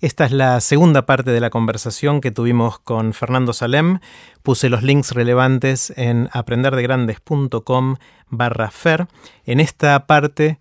Esta 0.00 0.26
es 0.26 0.30
la 0.30 0.60
segunda 0.60 1.06
parte 1.06 1.32
de 1.32 1.40
la 1.40 1.50
conversación 1.50 2.20
que 2.20 2.30
tuvimos 2.30 2.78
con 2.78 3.12
Fernando 3.12 3.52
Salem. 3.52 3.98
Puse 4.44 4.68
los 4.68 4.84
links 4.84 5.10
relevantes 5.10 5.92
en 5.96 6.28
aprenderdegrandes.com 6.32 7.96
barra 8.28 8.70
fer. 8.70 9.08
En 9.44 9.58
esta 9.58 10.06
parte 10.06 10.60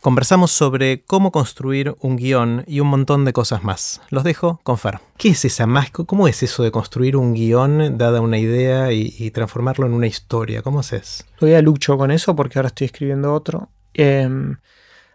conversamos 0.00 0.50
sobre 0.50 1.02
cómo 1.04 1.30
construir 1.30 1.94
un 2.00 2.16
guion 2.16 2.64
y 2.66 2.80
un 2.80 2.86
montón 2.86 3.26
de 3.26 3.34
cosas 3.34 3.62
más. 3.62 4.00
Los 4.08 4.24
dejo 4.24 4.60
con 4.62 4.78
Fer. 4.78 5.00
¿Qué 5.18 5.28
es 5.28 5.44
esa 5.44 5.66
más? 5.66 5.90
¿Cómo 5.90 6.26
es 6.26 6.42
eso 6.42 6.62
de 6.62 6.70
construir 6.70 7.18
un 7.18 7.34
guion, 7.34 7.98
dada 7.98 8.22
una 8.22 8.38
idea 8.38 8.92
y, 8.92 9.30
transformarlo 9.30 9.84
en 9.84 9.92
una 9.92 10.06
historia? 10.06 10.62
¿Cómo 10.62 10.80
es? 10.80 11.26
Todavía 11.38 11.60
lucho 11.60 11.98
con 11.98 12.10
eso 12.10 12.34
porque 12.34 12.58
ahora 12.58 12.68
estoy 12.68 12.86
escribiendo 12.86 13.34
otro. 13.34 13.68
Em, 13.92 14.56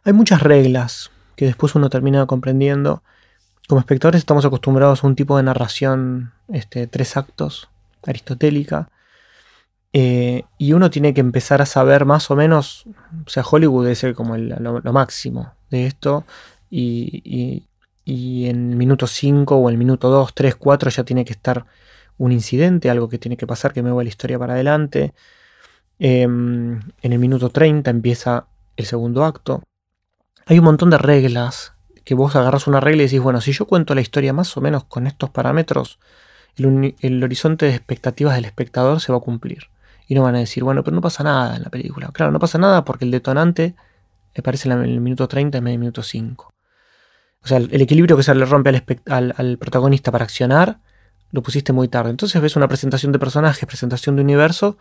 hay 0.04 0.14
muchas 0.14 0.44
reglas 0.44 1.10
que 1.36 1.46
después 1.46 1.74
uno 1.74 1.90
termina 1.90 2.28
comprendiendo 2.28 3.02
como 3.68 3.80
espectadores 3.80 4.20
estamos 4.20 4.46
acostumbrados 4.46 5.04
a 5.04 5.08
un 5.08 5.16
tipo 5.16 5.38
de 5.38 5.44
narración, 5.44 6.34
este, 6.50 6.88
tres 6.88 7.18
actos, 7.18 7.70
aristotélica, 8.04 8.90
eh, 9.94 10.44
y 10.58 10.74
uno 10.74 10.90
tiene 10.90 11.14
que 11.14 11.22
empezar 11.22 11.62
a 11.62 11.66
saber 11.66 12.06
más 12.06 12.30
o 12.30 12.36
menos, 12.36 12.86
o 13.26 13.30
sea, 13.30 13.44
Hollywood 13.50 13.88
es 13.88 14.06
como 14.16 14.38
lo, 14.38 14.94
máximo 14.94 15.54
de 15.70 15.88
esto, 15.88 16.26
y, 16.70 17.64
en 18.06 18.72
el 18.72 18.76
minuto 18.76 19.08
5 19.08 19.56
o 19.56 19.70
el 19.70 19.78
minuto 19.78 20.10
2, 20.10 20.36
3, 20.36 20.56
4 20.56 20.90
ya 20.92 21.04
tiene 21.04 21.26
que 21.26 21.34
estar 21.34 21.66
un 22.18 22.32
incidente, 22.32 22.90
algo 22.90 23.10
que 23.10 23.18
tiene 23.18 23.38
que 23.38 23.48
pasar, 23.48 23.74
que 23.74 23.82
me 23.82 23.90
mueva 23.90 24.04
la 24.04 24.10
historia 24.10 24.38
para 24.38 24.54
adelante. 24.54 25.14
Em, 26.00 26.82
en 27.02 27.14
el 27.14 27.20
minuto 27.20 27.50
30 27.50 27.90
empieza 27.90 28.48
el 28.78 28.86
segundo 28.86 29.24
acto. 29.26 29.64
Hay 30.46 30.60
un 30.60 30.66
montón 30.66 30.90
de 30.90 30.98
reglas 30.98 31.75
que 32.06 32.14
vos 32.16 32.36
agarras 32.36 32.68
una 32.68 32.80
regla 32.80 33.04
y 33.04 33.06
decís, 33.08 33.20
bueno, 33.20 33.42
si 33.42 33.52
yo 33.52 33.66
cuento 33.66 33.96
la 33.96 34.02
historia 34.02 34.32
más 34.32 34.56
o 34.56 34.62
menos 34.62 34.86
con 34.86 35.08
estos 35.08 35.32
parámetros, 35.32 36.00
el, 36.56 37.24
horizonte 37.24 37.66
de 37.66 37.76
expectativas 37.76 38.36
del 38.36 38.46
espectador 38.46 39.02
se 39.02 39.12
va 39.12 39.18
a 39.18 39.22
cumplir. 39.22 39.70
Y 40.08 40.14
no 40.14 40.22
van 40.22 40.36
a 40.36 40.40
decir, 40.40 40.64
bueno, 40.64 40.84
pero 40.84 40.96
no 40.96 41.02
pasa 41.02 41.24
nada 41.24 41.56
en 41.56 41.64
la 41.64 41.70
película. 41.70 42.12
Claro, 42.14 42.32
no 42.32 42.40
pasa 42.40 42.60
nada 42.60 42.86
porque 42.86 43.06
el 43.06 43.12
detonante 43.12 43.74
aparece 44.38 44.70
en 44.70 44.84
el 44.84 45.02
minuto 45.02 45.28
30 45.28 45.58
en 45.58 45.64
del 45.66 45.80
minuto 45.80 46.04
5. 46.04 46.54
O 47.44 47.48
sea, 47.48 47.58
el, 47.58 47.82
equilibrio 47.82 48.16
que 48.16 48.24
se 48.24 48.36
le 48.36 48.46
rompe 48.46 48.84
al, 49.08 49.58
protagonista 49.58 50.12
para 50.12 50.26
accionar, 50.26 50.80
lo 51.36 51.44
pusiste 51.44 51.74
muy 51.74 51.90
tarde. 51.90 52.12
Entonces 52.12 52.42
ves 52.42 52.56
una 52.56 52.68
presentación 52.68 53.12
de 53.12 53.20
personajes, 53.20 53.66
presentación 53.66 54.16
de 54.16 54.22
universo, 54.22 54.78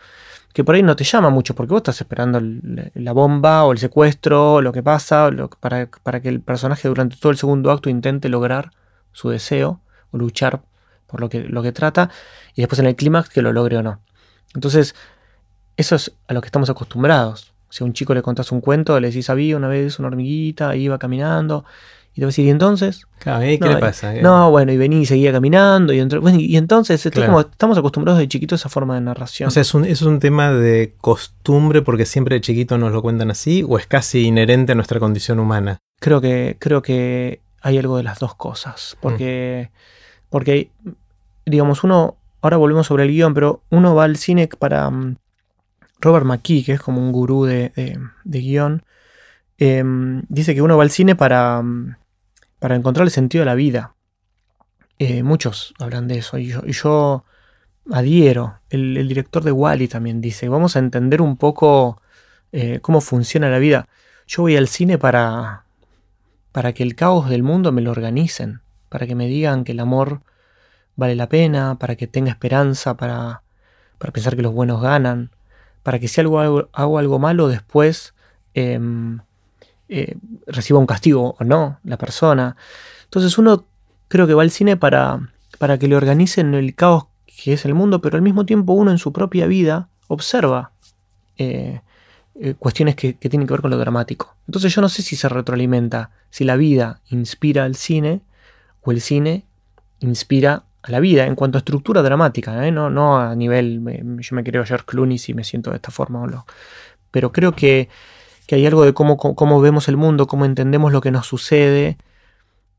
que 0.53 0.63
por 0.63 0.77
ahí 0.77 0.85
no 0.85 0.95
te 0.95 1.03
llama 1.03 1.31
mucho, 1.31 1.55
porque 1.55 1.73
vos 1.73 1.81
estás 1.81 2.01
esperando 2.01 2.41
la 2.41 3.13
bomba 3.13 3.65
o 3.65 3.73
el 3.73 3.79
secuestro, 3.79 4.55
o 4.55 4.63
lo 4.63 4.73
que 4.73 4.83
pasa, 4.83 5.29
para, 5.61 6.21
que 6.21 6.29
el 6.29 6.41
personaje 6.41 6.87
durante 6.87 7.17
todo 7.17 7.33
el 7.33 7.39
segundo 7.39 7.73
acto 7.73 7.91
intente 7.91 8.29
lograr 8.29 8.71
su 9.13 9.31
deseo 9.31 9.81
o 10.13 10.19
luchar 10.19 10.63
por 11.09 11.21
lo 11.21 11.29
que, 11.29 11.41
lo 11.41 11.61
que 11.63 11.73
trata, 11.73 12.09
y 12.55 12.63
después 12.63 12.79
en 12.79 12.87
el 12.87 12.95
clímax 12.95 13.29
que 13.29 13.43
lo 13.43 13.53
logre 13.53 13.79
o 13.79 13.83
no. 13.83 14.01
Entonces, 14.55 14.95
eso 15.77 15.97
es 15.97 16.13
a 16.29 16.35
lo 16.35 16.41
que 16.41 16.47
estamos 16.47 16.71
acostumbrados. 16.71 17.53
Si 17.69 17.83
a 17.83 17.87
un 17.87 17.93
chico 17.93 18.15
le 18.15 18.23
contás 18.23 18.53
un 18.53 18.61
cuento, 18.61 18.99
le 19.01 19.09
decís, 19.09 19.29
había 19.31 19.57
una 19.57 19.67
vez 19.67 19.99
una 19.99 20.07
hormiguita, 20.07 20.77
iba 20.77 20.99
caminando, 20.99 21.65
y 22.15 22.21
te 22.21 22.23
va 22.23 22.27
a 22.27 22.31
decir, 22.31 22.47
¿y 22.47 22.51
entonces? 22.51 23.07
¿qué 23.19 23.59
le 23.59 23.77
pasa? 23.79 24.13
No, 24.15 24.51
bueno, 24.53 24.71
y 24.71 24.77
vení 24.77 25.01
y 25.01 25.07
seguía 25.07 25.33
caminando. 25.33 25.93
Y, 25.93 25.99
y 25.99 26.57
entonces 26.57 27.05
estamos 27.05 27.79
acostumbrados 27.79 28.21
de 28.21 28.29
chiquito 28.29 28.55
a 28.55 28.57
esa 28.57 28.69
forma 28.69 28.95
de 28.95 29.01
narración. 29.01 29.49
O 29.49 29.51
sea, 29.51 29.63
¿es 29.63 29.75
un, 29.75 29.85
¿es 29.85 30.01
un 30.03 30.21
tema 30.21 30.53
de 30.53 30.95
costumbre 31.01 31.83
porque 31.83 32.07
siempre 32.07 32.37
de 32.37 32.41
chiquito 32.41 32.79
nos 32.79 32.93
lo 32.93 33.03
cuentan 33.03 33.33
así? 33.33 33.65
¿O 33.67 33.79
es 33.79 33.89
casi 33.89 34.27
inherente 34.27 34.73
a 34.73 34.75
nuestra 34.77 35.01
condición 35.01 35.41
humana? 35.41 35.79
Creo 35.99 36.21
que, 36.21 36.57
creo 36.61 36.83
que 36.83 37.41
hay 37.63 37.79
algo 37.79 37.97
de 37.97 38.05
las 38.05 38.21
dos 38.21 38.37
cosas. 38.37 38.97
Porque, 39.01 39.73
porque 40.31 40.71
digamos, 41.45 41.83
uno, 41.83 42.17
ahora 42.43 42.59
volvemos 42.59 42.87
sobre 42.87 43.03
el 43.03 43.11
guion, 43.11 43.35
pero 43.35 43.63
uno 43.71 43.97
va 43.97 44.05
al 44.05 44.19
cine 44.19 44.47
para 44.47 44.89
mm, 44.89 45.17
Robert 46.01 46.27
McKee, 46.27 46.63
que 46.63 46.73
es 46.75 46.81
como 46.81 47.01
un 47.01 47.11
gurú 47.11 47.45
de, 47.45 47.73
de, 48.23 48.39
guion. 48.39 48.85
Em, 49.59 50.23
dice 50.29 50.55
que 50.55 50.63
uno 50.63 50.77
va 50.77 50.85
al 50.85 50.91
cine 50.91 51.17
para 51.17 51.61
mm, 51.61 51.97
para 52.65 52.77
encontrar 52.77 53.05
el 53.05 53.11
sentido 53.11 53.43
de 53.43 53.45
la 53.45 53.55
vida. 53.57 53.95
Eh, 54.99 55.23
muchos 55.23 55.75
hablan 55.79 56.09
de 56.09 56.17
eso 56.17 56.39
y 56.39 56.47
yo, 56.47 57.25
adhiero. 57.91 58.61
El, 58.71 59.07
director 59.07 59.45
de 59.45 59.53
Wally 59.53 59.87
también 59.87 60.23
dice, 60.23 60.49
vamos 60.49 60.75
a 60.75 60.79
entender 60.79 61.21
un 61.21 61.37
poco 61.37 62.01
eh, 62.53 62.79
cómo 62.81 63.03
funciona 63.03 63.51
la 63.51 63.59
vida. 63.59 63.87
Yo 64.27 64.45
voy 64.45 64.57
al 64.57 64.69
cine 64.69 64.97
para, 64.97 65.67
para 66.53 66.73
que 66.73 66.83
el 66.85 66.95
caos 66.95 67.29
del 67.29 67.43
mundo 67.43 67.71
me 67.71 67.83
lo 67.83 67.91
organicen, 67.91 68.63
para 68.89 69.07
que 69.07 69.15
me 69.15 69.27
digan 69.27 69.65
que 69.65 69.73
el 69.73 69.81
amor 69.81 70.23
vale 70.97 71.17
la 71.17 71.29
pena, 71.29 71.79
para 71.79 71.97
que 71.97 72.07
tenga 72.07 72.31
esperanza, 72.31 72.97
para, 72.97 73.43
para 73.99 74.11
pensar 74.11 74.37
que 74.37 74.43
los 74.43 74.55
buenos 74.55 74.81
ganan, 74.81 75.33
para 75.83 75.99
que 75.99 76.09
si 76.09 76.19
algo, 76.23 76.41
hago, 76.41 76.99
algo 76.99 77.19
malo 77.19 77.49
después... 77.49 78.15
Em, 78.55 79.21
eh, 79.97 80.17
reciba 80.49 80.81
un 80.81 80.87
castigo 80.87 81.37
o 81.39 81.45
no 81.45 81.79
la 81.85 81.97
persona. 81.97 82.57
Entonces 83.05 83.39
uno 83.39 83.65
creo 84.09 84.27
que 84.27 84.35
va 84.35 84.43
al 84.43 84.51
cine 84.51 84.77
para, 84.77 85.31
para 85.59 85.79
que 85.79 85.87
le 85.87 85.95
organicen 85.95 86.53
el 86.55 86.75
caos 86.75 87.05
que 87.27 87.53
es 87.53 87.65
el 87.65 87.75
mundo, 87.75 88.01
pero 88.01 88.17
al 88.17 88.23
mismo 88.23 88.45
tiempo 88.45 88.73
uno 88.73 88.91
en 88.91 88.99
su 88.99 89.13
propia 89.13 89.47
vida 89.47 89.89
observa 90.09 90.73
eh, 91.39 91.81
eh, 92.41 92.55
cuestiones 92.59 92.97
que, 92.97 93.13
tienen 93.13 93.47
que 93.47 93.53
ver 93.53 93.61
con 93.61 93.71
lo 93.71 93.79
dramático. 93.79 94.35
Entonces 94.49 94.75
yo 94.75 94.83
no 94.83 94.89
sé 94.89 95.03
si 95.03 95.15
se 95.15 95.29
retroalimenta, 95.29 96.11
si 96.29 96.43
la 96.43 96.57
vida 96.57 97.01
inspira 97.11 97.63
al 97.63 97.77
cine 97.77 98.21
o 98.83 98.91
el 98.91 99.01
cine 99.01 99.45
inspira 100.01 100.65
a 100.83 100.91
la 100.91 100.99
vida 100.99 101.27
en 101.27 101.37
cuanto 101.37 101.57
a 101.57 101.61
estructura 101.61 102.03
dramática, 102.03 102.69
no, 102.73 102.91
no 102.91 103.21
a 103.21 103.37
nivel, 103.37 103.81
yo 104.19 104.35
me 104.35 104.43
creo 104.43 104.65
George 104.65 104.87
Clooney 104.87 105.19
si 105.19 105.35
me 105.35 105.45
siento 105.45 105.71
de 105.71 105.77
esta 105.77 105.93
forma 105.93 106.21
o 106.21 106.27
no. 106.27 106.47
Pero 107.13 107.31
creo 107.31 107.53
que 107.53 107.89
que 108.47 108.57
hay 108.57 108.67
algo 108.67 108.85
de 108.85 108.95
cómo, 108.95 109.17
cómo 109.17 109.61
vemos 109.61 109.89
el 109.89 109.97
mundo, 109.97 110.27
cómo 110.27 110.45
entendemos 110.45 110.93
lo 110.93 111.01
que 111.01 111.11
nos 111.11 111.27
sucede 111.27 111.99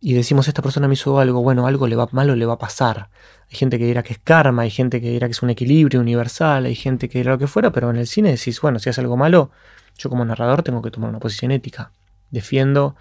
y 0.07 0.13
decimos, 0.13 0.47
esta 0.47 0.61
persona 0.61 0.87
me 0.87 0.93
hizo 0.93 1.19
algo, 1.19 1.41
bueno, 1.41 1.65
algo 1.65 1.87
le 1.87 1.95
va 1.95 2.07
malo, 2.11 2.35
le 2.35 2.45
va 2.45 2.53
a 2.53 2.59
pasar. 2.59 3.09
Hay 3.49 3.57
gente 3.57 3.79
que 3.79 3.85
dirá 3.85 4.03
que 4.03 4.13
es 4.13 4.19
karma, 4.19 4.61
hay 4.61 4.69
gente 4.69 5.01
que 5.01 5.09
dirá 5.09 5.27
que 5.27 5.31
es 5.31 5.41
un 5.41 5.49
equilibrio 5.49 5.99
universal, 5.99 6.65
hay 6.65 6.75
gente 6.75 7.09
que 7.09 7.17
dirá 7.17 7.31
lo 7.31 7.37
que 7.39 7.47
fuera, 7.47 7.71
pero 7.71 7.89
en 7.89 7.95
el 7.95 8.05
cine 8.05 8.29
decís, 8.29 8.61
bueno, 8.61 8.77
si 8.77 8.89
hace 8.89 9.01
algo 9.01 9.17
malo, 9.17 9.49
yo 9.97 10.11
como 10.11 10.23
narrador 10.23 10.61
tengo 10.61 10.83
que 10.83 10.91
tomar 10.91 11.09
una 11.09 11.19
posición 11.19 11.51
ética. 11.51 11.91
Defiendo, 12.29 12.95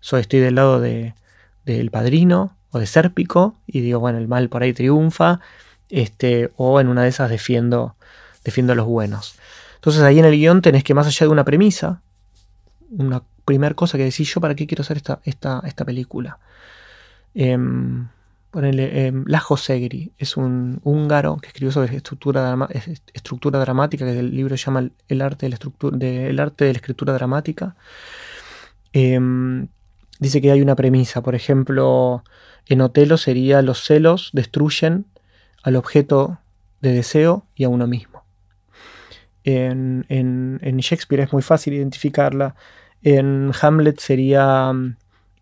soy, 0.00 0.22
estoy 0.22 0.40
del 0.40 0.54
lado 0.54 0.80
de, 0.80 1.14
del 1.66 1.90
padrino 1.90 2.56
o 2.70 2.78
de 2.78 2.86
Sérpico 2.86 3.56
y 3.66 3.80
digo, 3.80 4.00
bueno, 4.00 4.16
el 4.16 4.26
mal 4.26 4.48
por 4.48 4.62
ahí 4.62 4.72
triunfa, 4.72 5.40
este, 5.90 6.52
o 6.56 6.80
en 6.80 6.88
una 6.88 7.02
de 7.02 7.08
esas 7.08 7.28
defiendo, 7.28 7.96
defiendo 8.44 8.72
a 8.72 8.76
los 8.76 8.86
buenos. 8.86 9.36
Entonces 9.74 10.02
ahí 10.02 10.18
en 10.18 10.24
el 10.24 10.32
guion 10.32 10.62
tenés 10.62 10.84
que 10.84 10.94
más 10.94 11.06
allá 11.06 11.26
de 11.26 11.32
una 11.32 11.44
premisa, 11.44 12.00
una 12.90 13.22
primera 13.44 13.74
cosa 13.74 13.98
que 13.98 14.04
decís 14.04 14.32
yo, 14.32 14.40
¿para 14.40 14.54
qué 14.54 14.66
quiero 14.66 14.82
hacer 14.82 14.96
esta, 14.98 15.20
esta, 15.24 15.62
esta 15.64 15.84
película? 15.84 16.38
Eh, 17.34 17.56
ponele, 18.50 19.08
eh, 19.08 19.12
Lajo 19.26 19.56
Segri 19.56 20.12
es 20.16 20.36
un 20.38 20.80
húngaro 20.82 21.36
que 21.36 21.48
escribió 21.48 21.72
sobre 21.72 21.94
estructura, 21.94 22.56
estructura 23.12 23.58
dramática, 23.58 24.06
que 24.06 24.18
el 24.18 24.34
libro 24.34 24.56
se 24.56 24.64
llama 24.64 24.88
El 25.08 25.20
arte 25.20 25.44
de 25.44 25.50
la, 25.50 25.54
estructura, 25.56 25.96
de, 25.96 26.34
arte 26.40 26.64
de 26.64 26.72
la 26.72 26.78
escritura 26.78 27.12
dramática. 27.12 27.76
Em, 28.94 29.68
dice 30.18 30.40
que 30.40 30.50
hay 30.50 30.62
una 30.62 30.74
premisa, 30.74 31.22
por 31.22 31.34
ejemplo, 31.34 32.24
en 32.66 32.80
Otelo 32.80 33.18
sería 33.18 33.60
los 33.62 33.84
celos 33.84 34.30
destruyen 34.32 35.04
al 35.62 35.76
objeto 35.76 36.38
de 36.80 36.92
deseo 36.92 37.44
y 37.54 37.64
a 37.64 37.68
uno 37.68 37.86
mismo. 37.86 38.22
En, 39.46 40.78
Shakespeare 40.78 41.22
es 41.22 41.32
muy 41.32 41.42
fácil 41.42 41.74
identificarla. 41.74 42.56
En 43.02 43.52
Hamlet 43.60 44.00
sería 44.00 44.72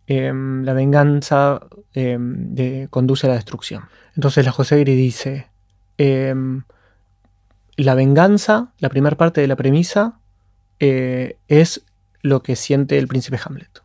em, 0.07 0.63
la 0.63 0.73
venganza 0.75 1.61
de, 1.95 2.87
conduce 2.91 3.27
a 3.27 3.31
la 3.31 3.37
destrucción. 3.37 3.85
Entonces 4.15 4.45
la 4.45 4.53
José 4.53 4.85
dice, 4.85 5.49
em, 5.97 6.65
la 7.77 7.95
venganza, 7.95 8.73
la 8.79 8.91
primera 8.91 9.17
parte 9.17 9.41
de 9.41 9.49
la 9.49 9.57
premisa, 9.57 10.19
eh, 10.81 11.39
es 11.49 11.83
lo 12.21 12.43
que 12.43 12.57
siente 12.57 12.99
el 12.99 13.09
príncipe 13.09 13.41
Hamlet. 13.43 13.83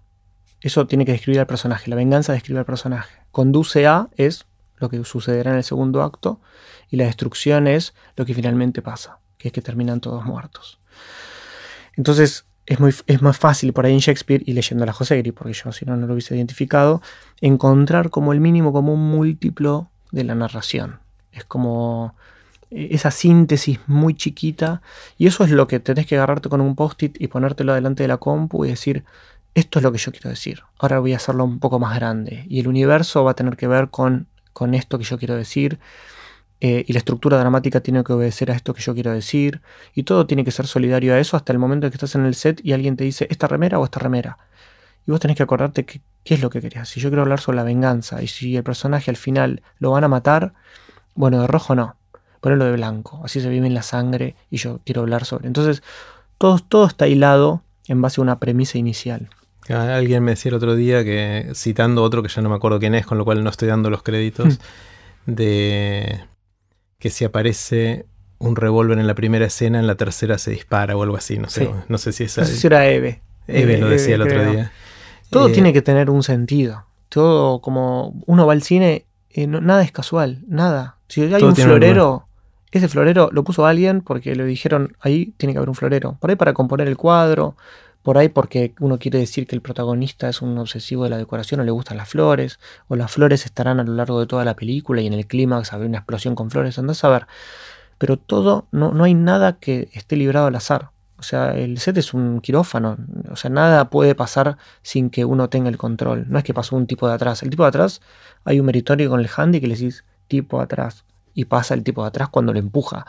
Eso 0.60 0.86
tiene 0.86 1.06
que 1.06 1.14
describir 1.14 1.40
al 1.40 1.48
personaje. 1.48 1.90
La 1.90 1.96
venganza 1.96 2.34
describe 2.34 2.60
al 2.60 2.66
personaje. 2.66 3.22
Conduce 3.32 3.88
a 3.88 4.10
es 4.18 4.46
lo 4.78 4.90
que 4.90 5.02
sucederá 5.06 5.52
en 5.52 5.58
el 5.58 5.64
segundo 5.64 6.04
acto 6.04 6.42
y 6.90 6.98
la 6.98 7.06
destrucción 7.06 7.68
es 7.68 7.94
lo 8.18 8.26
que 8.26 8.34
finalmente 8.34 8.82
pasa 8.82 9.20
que 9.40 9.48
es 9.48 9.52
que 9.52 9.62
terminan 9.62 10.02
todos 10.02 10.24
muertos. 10.26 10.80
Entonces 11.96 12.46
es, 12.68 12.80
muy, 12.80 12.94
es 13.08 13.22
más 13.24 13.38
fácil 13.38 13.74
por 13.74 13.86
ahí 13.86 13.94
en 13.94 14.00
Shakespeare 14.00 14.44
y 14.46 14.54
leyendo 14.54 14.84
a 14.84 14.86
la 14.86 14.94
Josegri, 14.94 15.32
porque 15.32 15.54
yo 15.54 15.72
si 15.72 15.86
no 15.86 15.98
no 15.98 16.06
lo 16.06 16.14
hubiese 16.14 16.36
identificado, 16.36 17.02
encontrar 17.42 18.12
como 18.12 18.32
el 18.32 18.40
mínimo 18.40 18.72
como 18.72 18.94
un 18.94 19.10
múltiplo 19.10 19.90
de 20.12 20.24
la 20.24 20.36
narración. 20.36 21.00
Es 21.32 21.46
como 21.46 22.16
eh, 22.70 22.90
esa 22.92 23.10
síntesis 23.10 23.80
muy 23.88 24.14
chiquita 24.14 24.82
y 25.18 25.26
eso 25.26 25.44
es 25.44 25.52
lo 25.52 25.68
que 25.68 25.80
tenés 25.80 26.06
que 26.06 26.16
agarrarte 26.16 26.50
con 26.50 26.62
un 26.62 26.76
post-it 26.76 27.20
y 27.20 27.28
ponértelo 27.28 27.74
delante 27.74 28.04
de 28.04 28.08
la 28.08 28.18
compu 28.18 28.66
y 28.66 28.70
decir, 28.70 29.04
esto 29.56 29.80
es 29.80 29.84
lo 29.84 29.92
que 29.92 29.98
yo 29.98 30.12
quiero 30.12 30.30
decir. 30.30 30.62
Ahora 30.78 31.00
voy 31.00 31.14
a 31.14 31.18
hacerlo 31.18 31.46
un 31.46 31.60
poco 31.60 31.80
más 31.80 31.96
grande. 31.96 32.46
Y 32.48 32.60
el 32.60 32.68
universo 32.68 33.24
va 33.24 33.32
a 33.32 33.36
tener 33.36 33.58
que 33.58 33.68
ver 33.68 33.90
con, 33.90 34.28
con 34.54 34.74
esto 34.74 34.98
que 34.98 35.06
yo 35.06 35.18
quiero 35.18 35.36
decir. 35.36 35.80
Eh, 36.62 36.84
y 36.88 36.94
la 36.94 37.00
estructura 37.00 37.38
dramática 37.38 37.80
tiene 37.80 38.04
que 38.04 38.12
obedecer 38.12 38.52
a 38.52 38.54
esto 38.54 38.74
que 38.74 38.82
yo 38.82 38.94
quiero 38.94 39.12
decir. 39.12 39.62
Y 39.96 40.04
todo 40.04 40.26
tiene 40.28 40.44
que 40.44 40.52
ser 40.52 40.68
solidario 40.68 41.14
a 41.14 41.20
eso 41.20 41.38
hasta 41.38 41.54
el 41.54 41.60
momento 41.60 41.88
en 41.88 41.92
que 41.92 41.96
estás 41.96 42.16
en 42.16 42.26
el 42.26 42.36
set 42.36 42.60
y 42.64 42.74
alguien 42.74 42.98
te 42.98 43.04
dice 43.04 43.28
esta 43.30 43.48
remera 43.48 43.80
o 43.80 43.86
esta 43.86 44.00
remera. 44.00 44.38
Y 45.08 45.12
vos 45.12 45.20
tenés 45.20 45.38
que 45.38 45.44
acordarte 45.44 45.86
qué 45.86 46.02
es 46.26 46.42
lo 46.42 46.50
que 46.50 46.62
querías. 46.62 46.90
Si 46.90 47.00
yo 47.00 47.10
quiero 47.10 47.22
hablar 47.22 47.40
sobre 47.40 47.56
la 47.56 47.64
venganza 47.64 48.22
y 48.22 48.28
si 48.28 48.56
el 48.58 48.64
personaje 48.64 49.10
al 49.10 49.18
final 49.18 49.62
lo 49.80 49.92
van 49.92 50.04
a 50.04 50.08
matar, 50.08 50.54
bueno, 51.16 51.42
de 51.42 51.48
rojo 51.48 51.76
no. 51.76 51.96
Ponelo 52.42 52.66
de 52.66 52.74
blanco. 52.74 53.22
Así 53.24 53.42
se 53.42 53.50
vive 53.50 53.68
en 53.68 53.74
la 53.74 53.82
sangre 53.82 54.36
y 54.50 54.58
yo 54.58 54.82
quiero 54.86 55.02
hablar 55.02 55.26
sobre. 55.26 55.48
Entonces, 55.48 55.82
todo, 56.38 56.60
todo 56.60 56.86
está 56.86 57.08
hilado 57.08 57.64
en 57.88 58.02
base 58.02 58.22
a 58.22 58.24
una 58.24 58.40
premisa 58.40 58.78
inicial. 58.78 59.30
Alguien 59.68 60.24
me 60.24 60.32
decía 60.32 60.50
el 60.50 60.56
otro 60.56 60.76
día 60.76 61.04
que, 61.04 61.52
citando 61.54 62.04
otro 62.04 62.24
que 62.24 62.30
ya 62.30 62.42
no 62.42 62.50
me 62.50 62.56
acuerdo 62.56 62.80
quién 62.80 62.96
es, 62.96 63.06
con 63.06 63.18
lo 63.18 63.26
cual 63.26 63.44
no 63.44 63.50
estoy 63.50 63.68
dando 63.68 63.90
los 63.90 64.02
créditos, 64.02 64.60
de 65.26 66.22
que 67.00 67.10
si 67.10 67.25
aparece 67.25 68.06
un 68.38 68.56
revólver 68.56 69.00
en 69.00 69.07
la 69.07 69.16
primera 69.16 69.46
escena, 69.46 69.80
en 69.80 69.88
la 69.88 69.96
tercera 69.96 70.38
se 70.38 70.51
dispara 70.51 70.96
o 70.96 71.04
algo 71.04 71.18
así. 71.18 71.38
No 71.38 71.50
sé, 71.50 71.69
no 71.88 71.98
sé 71.98 72.12
si 72.12 72.25
esa. 72.25 72.42
No 72.42 72.48
sé 72.48 72.56
si 72.56 72.68
era 72.68 72.86
Eve. 72.88 73.22
Eve 73.48 73.78
lo 73.78 73.90
decía 73.90 74.16
el 74.16 74.22
otro 74.22 74.51
día. 74.51 74.72
Todo 75.30 75.50
eh, 75.50 75.51
tiene 75.51 75.74
que 75.74 75.81
tener 75.81 76.10
un 76.10 76.24
sentido. 76.24 76.86
Todo 77.10 77.60
como 77.62 78.22
uno 78.25 78.46
va 78.46 78.54
al 78.54 78.62
cine, 78.62 79.06
eh, 79.31 79.48
nada 79.48 79.84
es 79.84 79.92
casual, 79.92 80.44
nada. 80.48 80.98
Si 81.07 81.22
hay 81.22 81.42
un 81.42 81.56
florero, 81.56 82.28
ese 82.72 82.88
florero 82.88 83.30
lo 83.31 83.44
puso 83.44 83.66
alguien 83.66 84.02
porque 84.02 84.36
le 84.36 84.45
dijeron 84.45 84.95
ahí 85.00 85.34
tiene 85.38 85.54
que 85.54 85.60
haber 85.60 85.69
un 85.69 85.75
florero. 85.75 86.18
Por 86.19 86.30
ahí 86.30 86.36
para 86.36 86.54
componer 86.54 86.88
el 86.88 86.98
cuadro, 86.98 87.56
por 88.10 88.18
ahí 88.18 88.28
porque 88.28 88.74
uno 88.80 88.98
quiere 88.98 89.20
decir 89.20 89.46
que 89.46 89.54
el 89.56 89.62
protagonista 89.62 90.30
es 90.30 90.42
un 90.42 90.58
obsesivo 90.58 91.04
de 91.04 91.12
la 91.12 91.18
decoración 91.20 91.60
o 91.60 91.64
le 91.64 91.70
gustan 91.70 91.98
las 91.98 92.10
flores, 92.10 92.60
o 92.88 92.96
las 92.96 93.12
flores 93.12 93.46
estarán 93.46 93.80
a 93.80 93.84
lo 93.84 93.94
largo 93.94 94.20
de 94.20 94.26
toda 94.26 94.44
la 94.44 94.56
película 94.56 95.00
y 95.00 95.06
en 95.06 95.14
el 95.14 95.28
clímax 95.28 95.74
habrá 95.74 95.86
una 95.86 96.00
explosión 96.00 96.34
con 96.34 96.50
flores, 96.50 96.80
andás 96.80 97.04
a 97.04 97.10
ver. 97.10 97.28
Pero 98.00 98.18
todo, 98.18 98.66
no, 98.72 98.94
no 98.94 99.04
hay 99.04 99.14
nada 99.14 99.60
que 99.60 99.90
esté 99.94 100.16
librado 100.16 100.48
al 100.48 100.56
azar. 100.56 100.90
O 101.20 101.22
sea, 101.22 101.56
el 101.56 101.78
set 101.78 102.00
es 102.00 102.16
un 102.16 102.42
quirófano. 102.42 102.98
O 103.30 103.36
sea, 103.36 103.52
nada 103.52 103.92
puede 103.92 104.16
pasar 104.16 104.58
sin 104.82 105.12
que 105.12 105.24
uno 105.24 105.48
tenga 105.50 105.70
el 105.70 105.78
control. 105.78 106.26
No 106.30 106.40
es 106.40 106.44
que 106.44 106.56
pasó 106.56 106.76
un 106.76 106.88
tipo 106.88 107.08
de 107.08 107.14
atrás. 107.14 107.44
El 107.44 107.52
tipo 107.52 107.62
de 107.62 107.70
atrás, 107.70 108.02
hay 108.44 108.60
un 108.60 108.66
meritorio 108.66 109.08
con 109.12 109.20
el 109.20 109.30
handy 109.38 109.62
que 109.62 109.68
le 109.68 109.76
decís 109.76 110.04
tipo 110.28 110.60
atrás. 110.60 111.06
Y 111.36 111.46
pasa 111.46 111.76
el 111.76 111.84
tipo 111.84 112.02
de 112.02 112.08
atrás 112.08 112.30
cuando 112.30 112.54
lo 112.54 112.58
empuja. 112.58 113.06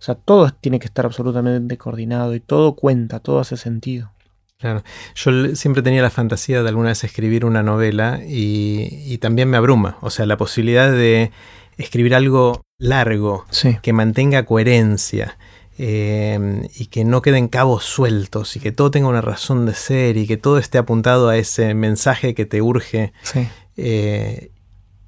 O 0.00 0.02
sea, 0.02 0.14
todo 0.14 0.48
tiene 0.52 0.78
que 0.78 0.86
estar 0.86 1.04
absolutamente 1.04 1.76
coordinado 1.76 2.34
y 2.34 2.40
todo 2.40 2.76
cuenta, 2.76 3.20
todo 3.20 3.40
hace 3.40 3.58
sentido. 3.58 4.10
Claro. 4.58 4.82
Yo 5.14 5.54
siempre 5.54 5.82
tenía 5.82 6.02
la 6.02 6.10
fantasía 6.10 6.62
de 6.62 6.68
alguna 6.68 6.88
vez 6.88 7.04
escribir 7.04 7.44
una 7.44 7.62
novela 7.62 8.20
y, 8.26 9.16
también 9.18 9.48
me 9.48 9.56
abruma. 9.56 9.98
O 10.00 10.10
sea, 10.10 10.26
la 10.26 10.36
posibilidad 10.36 10.90
de 10.90 11.30
escribir 11.76 12.14
algo 12.14 12.62
largo, 12.78 13.46
que 13.82 13.92
mantenga 13.92 14.44
coherencia 14.44 15.38
eh, 15.78 16.68
y 16.76 16.86
que 16.86 17.04
no 17.04 17.22
queden 17.22 17.46
cabos 17.46 17.84
sueltos 17.84 18.56
y 18.56 18.60
que 18.60 18.72
todo 18.72 18.90
tenga 18.90 19.06
una 19.06 19.20
razón 19.20 19.64
de 19.64 19.74
ser 19.74 20.16
y 20.16 20.26
que 20.26 20.36
todo 20.36 20.58
esté 20.58 20.78
apuntado 20.78 21.28
a 21.28 21.36
ese 21.36 21.74
mensaje 21.74 22.34
que 22.34 22.44
te 22.44 22.60
urge. 22.60 23.12
Eh, 23.76 24.50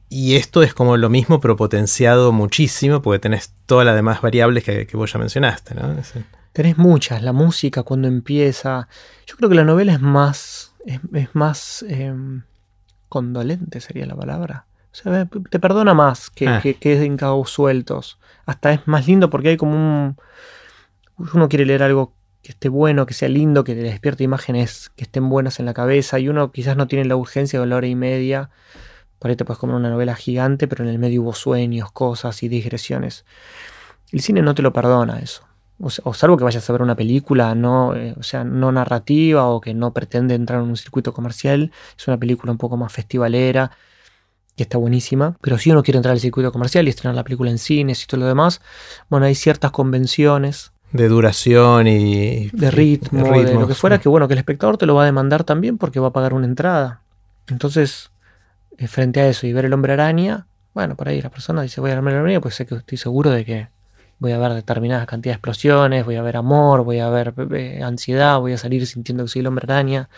y 0.08 0.36
esto 0.36 0.62
es 0.62 0.74
como 0.74 0.96
lo 0.96 1.08
mismo, 1.08 1.40
pero 1.40 1.56
potenciado 1.56 2.30
muchísimo, 2.30 3.02
porque 3.02 3.18
tenés 3.18 3.52
todas 3.66 3.84
las 3.84 3.96
demás 3.96 4.20
variables 4.20 4.62
que, 4.62 4.86
vos 4.92 5.12
ya 5.12 5.18
mencionaste. 5.18 5.74
¿no? 5.74 5.96
Tenés 6.52 6.78
muchas, 6.78 7.22
la 7.22 7.32
música 7.32 7.84
cuando 7.84 8.08
empieza. 8.08 8.88
Yo 9.26 9.36
creo 9.36 9.48
que 9.48 9.54
la 9.54 9.64
novela 9.64 9.92
es 9.92 10.00
más. 10.00 10.74
es, 10.84 11.34
más. 11.34 11.84
Em, 11.88 12.42
condolente 13.08 13.80
sería 13.80 14.06
la 14.06 14.16
palabra. 14.16 14.66
O 14.92 14.94
sea, 14.94 15.28
te 15.50 15.60
perdona 15.60 15.94
más 15.94 16.30
que, 16.30 16.48
ah. 16.48 16.60
que, 16.60 16.74
que 16.74 17.16
cabos 17.16 17.50
sueltos. 17.50 18.18
Hasta 18.46 18.72
es 18.72 18.88
más 18.88 19.06
lindo 19.06 19.30
porque 19.30 19.50
hay 19.50 19.56
como 19.56 19.74
un. 19.74 20.16
Uno 21.16 21.48
quiere 21.48 21.66
leer 21.66 21.84
algo 21.84 22.14
que 22.42 22.52
esté 22.52 22.68
bueno, 22.68 23.06
que 23.06 23.14
sea 23.14 23.28
lindo, 23.28 23.62
que 23.62 23.74
le 23.74 23.82
despierte 23.82 24.24
imágenes 24.24 24.90
que 24.96 25.04
estén 25.04 25.28
buenas 25.28 25.60
en 25.60 25.66
la 25.66 25.74
cabeza. 25.74 26.18
Y 26.18 26.28
uno 26.28 26.50
quizás 26.50 26.76
no 26.76 26.88
tiene 26.88 27.04
la 27.04 27.14
urgencia 27.14 27.60
de 27.60 27.66
la 27.66 27.76
hora 27.76 27.86
y 27.86 27.94
media. 27.94 28.50
Por 29.20 29.30
ahí 29.30 29.36
te 29.36 29.44
puedes 29.44 29.58
comer 29.58 29.76
una 29.76 29.90
novela 29.90 30.16
gigante, 30.16 30.66
pero 30.66 30.82
en 30.82 30.90
el 30.90 30.98
medio 30.98 31.22
hubo 31.22 31.34
sueños, 31.34 31.92
cosas 31.92 32.42
y 32.42 32.48
digresiones. 32.48 33.24
El 34.10 34.20
cine 34.20 34.42
no 34.42 34.54
te 34.54 34.62
lo 34.62 34.72
perdona 34.72 35.20
eso 35.20 35.49
o, 35.80 36.14
salvo 36.14 36.36
que 36.36 36.44
vayas 36.44 36.68
a 36.68 36.72
ver 36.72 36.82
una 36.82 36.94
película 36.94 37.54
no, 37.54 37.94
eh, 37.94 38.14
o 38.18 38.22
sea, 38.22 38.44
no 38.44 38.70
narrativa 38.70 39.46
o 39.46 39.60
que 39.60 39.72
no 39.72 39.92
pretende 39.92 40.34
entrar 40.34 40.62
en 40.62 40.68
un 40.68 40.76
circuito 40.76 41.12
comercial, 41.12 41.72
es 41.96 42.06
una 42.06 42.18
película 42.18 42.52
un 42.52 42.58
poco 42.58 42.76
más 42.76 42.92
festivalera, 42.92 43.70
que 44.56 44.64
está 44.64 44.76
buenísima, 44.76 45.36
pero 45.40 45.56
si 45.56 45.70
uno 45.70 45.82
quiere 45.82 45.96
entrar 45.96 46.12
al 46.12 46.20
circuito 46.20 46.52
comercial 46.52 46.86
y 46.86 46.90
estrenar 46.90 47.14
la 47.14 47.24
película 47.24 47.50
en 47.50 47.58
cines 47.58 48.04
y 48.04 48.06
todo 48.06 48.20
lo 48.20 48.26
demás, 48.26 48.60
bueno, 49.08 49.26
hay 49.26 49.34
ciertas 49.34 49.70
convenciones. 49.70 50.72
De 50.92 51.08
duración 51.08 51.86
y... 51.86 52.48
De 52.48 52.70
ritmo, 52.70 53.30
de, 53.40 53.54
lo 53.54 53.66
que 53.66 53.74
fuera, 53.74 53.98
que 53.98 54.08
bueno, 54.08 54.28
que 54.28 54.34
el 54.34 54.38
espectador 54.38 54.76
te 54.76 54.86
lo 54.86 54.94
va 54.94 55.04
a 55.04 55.06
demandar 55.06 55.44
también 55.44 55.78
porque 55.78 56.00
va 56.00 56.08
a 56.08 56.12
pagar 56.12 56.34
una 56.34 56.46
entrada. 56.46 57.00
Entonces, 57.46 58.10
eh, 58.76 58.86
frente 58.86 59.20
a 59.20 59.28
eso 59.28 59.46
y 59.46 59.52
ver 59.52 59.64
el 59.64 59.72
hombre 59.72 59.94
araña, 59.94 60.46
bueno, 60.74 60.94
por 60.94 61.08
ahí 61.08 61.22
la 61.22 61.30
persona 61.30 61.62
dice, 61.62 61.80
voy 61.80 61.90
a 61.90 61.94
ver 61.94 61.98
el 61.98 61.98
hombre 62.00 62.16
araña, 62.16 62.40
pues 62.40 62.56
sé 62.56 62.66
que 62.66 62.74
estoy 62.74 62.98
seguro 62.98 63.30
de 63.30 63.44
que 63.44 63.68
voy 64.20 64.32
a 64.32 64.38
ver 64.38 64.52
determinadas 64.52 65.06
cantidades 65.06 65.36
de 65.36 65.38
explosiones, 65.38 66.04
voy 66.04 66.16
a 66.16 66.22
ver 66.22 66.36
amor, 66.36 66.84
voy 66.84 67.00
a 67.00 67.08
ver 67.08 67.34
eh, 67.52 67.82
ansiedad, 67.82 68.38
voy 68.38 68.52
a 68.52 68.58
salir 68.58 68.86
sintiendo 68.86 69.24
que 69.24 69.30
soy 69.30 69.40
el 69.40 69.46
hombre 69.48 69.64
araña. 69.64 70.08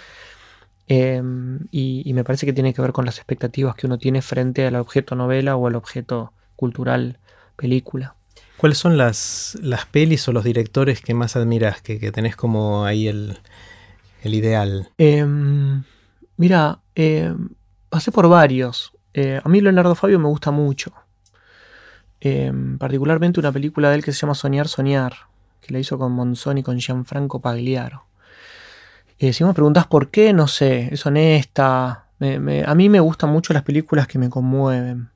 Em, 0.88 1.60
y, 1.70 2.12
me 2.12 2.24
parece 2.24 2.44
que 2.44 2.52
tiene 2.52 2.74
que 2.74 2.82
ver 2.82 2.92
con 2.92 3.06
las 3.06 3.16
expectativas 3.16 3.76
que 3.76 3.86
uno 3.86 3.98
tiene 3.98 4.20
frente 4.20 4.66
al 4.66 4.74
objeto 4.74 5.14
novela 5.14 5.56
o 5.56 5.68
al 5.68 5.76
objeto 5.76 6.32
cultural 6.56 7.18
película. 7.56 8.16
¿Cuáles 8.56 8.78
son 8.78 8.98
las, 8.98 9.56
las 9.62 9.86
pelis 9.86 10.26
o 10.28 10.32
los 10.32 10.44
directores 10.44 11.00
que 11.00 11.14
más 11.14 11.36
admiras, 11.36 11.80
que, 11.80 11.98
tenés 12.12 12.36
como 12.36 12.84
ahí 12.84 13.06
el, 13.06 13.38
ideal? 14.24 14.90
Em, 14.98 15.84
mira, 16.36 16.80
em, 16.96 17.50
pasé 17.88 18.10
por 18.10 18.28
varios. 18.28 18.92
Eh, 19.14 19.40
a 19.42 19.48
mí 19.48 19.60
Leonardo 19.60 19.94
Fabio 19.94 20.18
me 20.18 20.28
gusta 20.28 20.50
mucho. 20.50 20.92
Em, 22.24 22.78
particularmente 22.78 23.40
una 23.40 23.50
película 23.50 23.90
de 23.90 23.96
él 23.96 24.04
que 24.04 24.12
se 24.12 24.20
llama 24.20 24.36
Soñar, 24.36 24.68
Soñar, 24.68 25.12
que 25.60 25.72
la 25.72 25.80
hizo 25.80 25.98
con 25.98 26.12
Monzón 26.12 26.56
y 26.56 26.62
con 26.62 26.78
Gianfranco 26.78 27.40
Pagliaro. 27.40 28.04
Eh, 29.18 29.32
si 29.32 29.42
me 29.42 29.52
preguntas 29.52 29.88
por 29.88 30.08
qué, 30.08 30.32
no 30.32 30.46
sé, 30.46 30.88
es 30.92 31.04
honesta. 31.04 32.06
a 32.20 32.74
mí 32.76 32.88
me 32.88 33.00
gustan 33.00 33.30
mucho 33.30 33.52
las 33.52 33.64
películas 33.64 34.06
que 34.06 34.20
me 34.20 34.30
conmueven. 34.30 35.10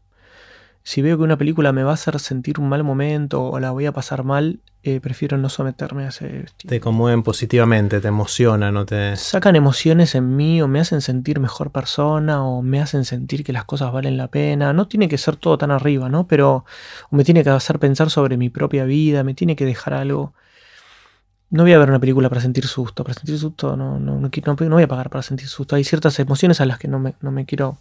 Si 0.86 1.02
veo 1.02 1.16
que 1.16 1.24
una 1.24 1.36
película 1.36 1.72
me 1.72 1.82
va 1.82 1.90
a 1.90 1.94
hacer 1.94 2.20
sentir 2.20 2.60
un 2.60 2.68
mal 2.68 2.84
momento 2.84 3.42
o 3.42 3.58
la 3.58 3.72
voy 3.72 3.86
a 3.86 3.92
pasar 3.92 4.22
mal, 4.22 4.60
eh, 4.84 5.00
prefiero 5.00 5.36
no 5.36 5.48
someterme 5.48 6.04
a 6.04 6.10
ese... 6.10 6.46
Te 6.64 6.78
conmueven 6.78 7.24
positivamente, 7.24 8.00
te 8.00 8.06
emocionan, 8.06 8.74
no 8.74 8.86
te... 8.86 9.16
Sacan 9.16 9.56
emociones 9.56 10.14
en 10.14 10.36
mí 10.36 10.62
o 10.62 10.68
me 10.68 10.78
hacen 10.78 11.00
sentir 11.00 11.40
mejor 11.40 11.72
persona 11.72 12.44
o 12.44 12.62
me 12.62 12.80
hacen 12.80 13.04
sentir 13.04 13.42
que 13.42 13.52
las 13.52 13.64
cosas 13.64 13.92
valen 13.92 14.16
la 14.16 14.28
pena. 14.28 14.72
No 14.72 14.86
tiene 14.86 15.08
que 15.08 15.18
ser 15.18 15.34
todo 15.34 15.58
tan 15.58 15.72
arriba, 15.72 16.08
¿no? 16.08 16.28
Pero 16.28 16.64
me 17.10 17.24
tiene 17.24 17.42
que 17.42 17.50
hacer 17.50 17.80
pensar 17.80 18.08
sobre 18.08 18.36
mi 18.36 18.48
propia 18.48 18.84
vida, 18.84 19.24
me 19.24 19.34
tiene 19.34 19.56
que 19.56 19.64
dejar 19.64 19.92
algo. 19.92 20.34
No 21.50 21.64
voy 21.64 21.72
a 21.72 21.80
ver 21.80 21.88
una 21.88 21.98
película 21.98 22.28
para 22.28 22.40
sentir 22.40 22.64
susto. 22.68 23.02
Para 23.02 23.14
sentir 23.14 23.36
susto 23.40 23.76
no, 23.76 23.98
no, 23.98 24.20
no, 24.20 24.30
no 24.30 24.74
voy 24.76 24.82
a 24.84 24.88
pagar 24.88 25.10
para 25.10 25.22
sentir 25.24 25.48
susto. 25.48 25.74
Hay 25.74 25.82
ciertas 25.82 26.16
emociones 26.20 26.60
a 26.60 26.64
las 26.64 26.78
que 26.78 26.86
no 26.86 27.00
me, 27.00 27.16
no 27.22 27.32
me 27.32 27.44
quiero 27.44 27.76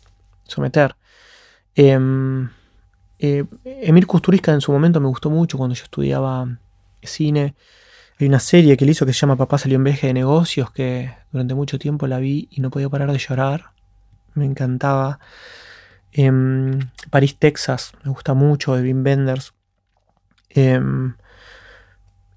someter. 0.48 0.96
Em, 1.76 2.50
eh, 3.20 3.46
Emir 3.64 4.08
Kusturiska 4.08 4.54
en 4.54 4.62
su 4.62 4.72
momento 4.72 5.00
me 5.00 5.08
gustó 5.08 5.30
mucho 5.30 5.58
cuando 5.58 5.76
yo 5.76 5.84
estudiaba 5.84 6.48
cine. 7.04 7.56
Hay 8.20 8.28
una 8.28 8.40
serie 8.40 8.78
que 8.78 8.86
él 8.86 8.92
hizo 8.92 9.06
que 9.06 9.14
se 9.14 9.20
llama 9.20 9.36
Papá 9.36 9.58
salió 9.58 9.76
en 9.76 9.84
viaje 9.84 10.08
de 10.08 10.14
negocios, 10.14 10.72
que 10.72 11.12
durante 11.32 11.54
mucho 11.54 11.78
tiempo 11.78 12.08
la 12.08 12.20
vi 12.20 12.48
y 12.52 12.62
no 12.62 12.70
podía 12.70 12.90
parar 12.90 13.12
de 13.12 13.18
llorar. 13.18 13.72
Me 14.34 14.46
encantaba. 14.46 15.20
Em, 16.12 16.80
París, 17.10 17.38
Texas, 17.38 17.92
me 18.04 18.12
gusta 18.12 18.34
mucho, 18.34 18.76
de 18.76 18.84
Wim 18.84 19.04
Wenders. 19.04 19.54
Em, 20.50 21.16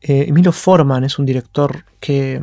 eh, 0.01 0.27
Emilio 0.29 0.53
Forman 0.53 1.05
es 1.05 1.19
un 1.19 1.27
director 1.27 1.85
que, 2.01 2.43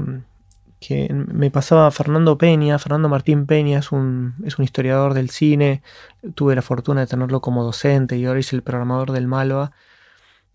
que, 0.87 1.11
me 1.13 1.51
pasaba 1.51 1.89
Fernando 1.91 2.37
Peña. 2.37 2.77
Fernando 2.79 3.09
Martín 3.09 3.45
Peña 3.45 3.79
es 3.79 3.91
un, 3.91 4.35
es 4.45 4.57
un 4.57 4.65
historiador 4.65 5.13
del 5.13 5.29
cine. 5.29 5.81
Tuve 6.35 6.55
la 6.55 6.61
fortuna 6.61 7.01
de 7.01 7.07
tenerlo 7.07 7.41
como 7.41 7.63
docente 7.63 8.17
y 8.17 8.25
ahora 8.25 8.39
es 8.39 8.53
el 8.53 8.61
programador 8.61 9.11
del 9.11 9.27
Malva. 9.27 9.71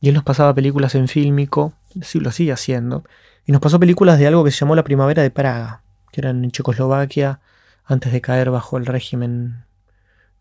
Y 0.00 0.08
él 0.08 0.14
nos 0.14 0.24
pasaba 0.24 0.54
películas 0.54 0.94
en 0.94 1.08
fílmico, 1.08 1.74
sí, 2.00 2.20
lo 2.20 2.32
sigue 2.32 2.52
haciendo. 2.52 3.04
Y 3.44 3.52
nos 3.52 3.60
pasó 3.60 3.78
películas 3.78 4.18
de 4.18 4.26
algo 4.26 4.44
que 4.44 4.50
se 4.50 4.58
llamó 4.58 4.74
La 4.74 4.84
Primavera 4.84 5.22
de 5.22 5.30
Praga, 5.30 5.82
que 6.10 6.20
eran 6.22 6.42
en 6.42 6.50
Checoslovaquia, 6.50 7.40
antes 7.84 8.12
de 8.12 8.20
caer 8.20 8.50
bajo 8.50 8.78
el 8.78 8.86
régimen 8.86 9.64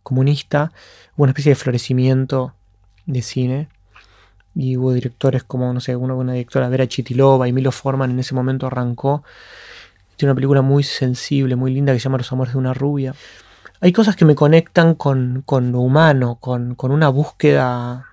comunista. 0.03 0.72
Hubo 1.15 1.24
una 1.24 1.31
especie 1.31 1.51
de 1.51 1.55
florecimiento 1.55 2.53
de 3.05 3.22
cine. 3.22 3.69
Y 4.55 4.77
hubo 4.77 4.93
directores 4.93 5.43
como, 5.43 5.72
no 5.74 5.79
sé, 5.79 5.96
una, 5.96 6.13
una 6.13 6.34
directora 6.34 6.69
Vera 6.69 6.88
Chitilova 6.88 7.48
y 7.48 7.53
Milo 7.53 7.72
Forman 7.72 8.12
en 8.12 8.19
ese 8.19 8.34
momento 8.34 8.67
arrancó. 8.67 9.24
Tiene 10.19 10.31
una 10.31 10.35
película 10.35 10.61
muy 10.61 10.83
sensible, 10.83 11.55
muy 11.55 11.73
linda 11.73 11.93
que 11.93 11.99
se 11.99 12.03
llama 12.03 12.17
Los 12.17 12.29
Amores 12.33 12.51
de 12.51 12.59
una 12.59 12.73
Rubia. 12.73 13.15
Hay 13.79 13.93
cosas 13.93 14.17
que 14.17 14.25
me 14.25 14.35
conectan 14.35 14.95
con, 14.95 15.43
con 15.45 15.71
lo 15.71 15.79
humano, 15.79 16.35
con, 16.41 16.75
con 16.75 16.91
una 16.91 17.07
búsqueda 17.07 18.05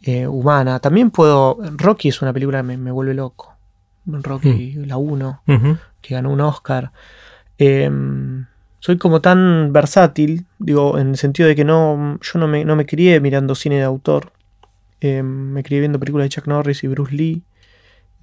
eh, 0.00 0.26
humana. 0.26 0.80
También 0.80 1.10
puedo. 1.10 1.58
Rocky 1.76 2.08
es 2.08 2.22
una 2.22 2.32
película 2.32 2.60
que 2.60 2.62
me, 2.62 2.76
me 2.78 2.90
vuelve 2.90 3.12
loco. 3.12 3.54
Rocky, 4.06 4.72
la 4.86 4.96
1, 4.96 5.42
Ujú. 5.48 5.76
que 6.00 6.14
ganó 6.14 6.30
un 6.30 6.40
Oscar. 6.40 6.92
Em, 7.58 8.46
soy 8.80 8.96
como 8.96 9.20
tan 9.20 9.70
versátil, 9.70 10.46
digo, 10.58 10.98
en 10.98 11.10
el 11.10 11.16
sentido 11.18 11.46
de 11.46 11.54
que 11.54 11.66
no, 11.66 12.18
yo 12.22 12.38
no 12.38 12.48
me, 12.48 12.64
no 12.64 12.74
me 12.74 12.86
crié 12.86 13.20
mirando 13.20 13.54
cine 13.54 13.76
de 13.76 13.82
autor. 13.84 14.32
Em, 15.02 15.26
me 15.26 15.62
crié 15.62 15.80
viendo 15.80 15.98
películas 16.00 16.24
de 16.24 16.30
Chuck 16.30 16.46
Norris 16.46 16.82
y 16.84 16.88
Bruce 16.88 17.14
Lee, 17.14 17.42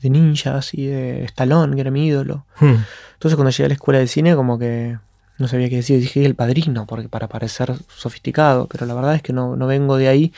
de 0.02 0.10
ninjas 0.10 0.74
y 0.74 0.86
de 0.88 1.24
Stallone, 1.26 1.76
que 1.76 1.82
era 1.82 1.92
mi 1.92 2.08
ídolo. 2.08 2.46
Hmm. 2.60 2.76
Entonces 3.14 3.36
cuando 3.36 3.52
llegué 3.52 3.66
a 3.66 3.68
la 3.70 3.74
escuela 3.74 4.00
de 4.00 4.08
cine 4.08 4.36
como 4.36 4.58
que 4.58 4.98
no 5.38 5.48
sabía 5.48 5.70
qué 5.70 5.78
decir, 5.78 6.00
dije 6.00 6.26
el 6.26 6.36
padrino, 6.36 6.86
porque 6.86 7.08
para 7.10 7.28
parecer 7.28 7.74
sofisticado, 7.96 8.68
pero 8.68 8.86
la 8.86 8.94
verdad 8.94 9.16
es 9.16 9.22
que 9.22 9.32
no, 9.34 9.56
no 9.56 9.68
vengo 9.68 9.98
de 9.98 10.08
ahí, 10.10 10.34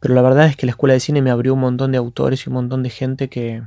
pero 0.00 0.14
la 0.14 0.20
verdad 0.22 0.46
es 0.46 0.56
que 0.56 0.66
la 0.66 0.70
escuela 0.72 0.92
de 0.94 1.00
cine 1.00 1.22
me 1.22 1.30
abrió 1.30 1.54
un 1.54 1.60
montón 1.60 1.92
de 1.92 1.98
autores 1.98 2.44
y 2.46 2.50
un 2.50 2.54
montón 2.54 2.82
de 2.82 2.90
gente 2.90 3.28
que, 3.30 3.62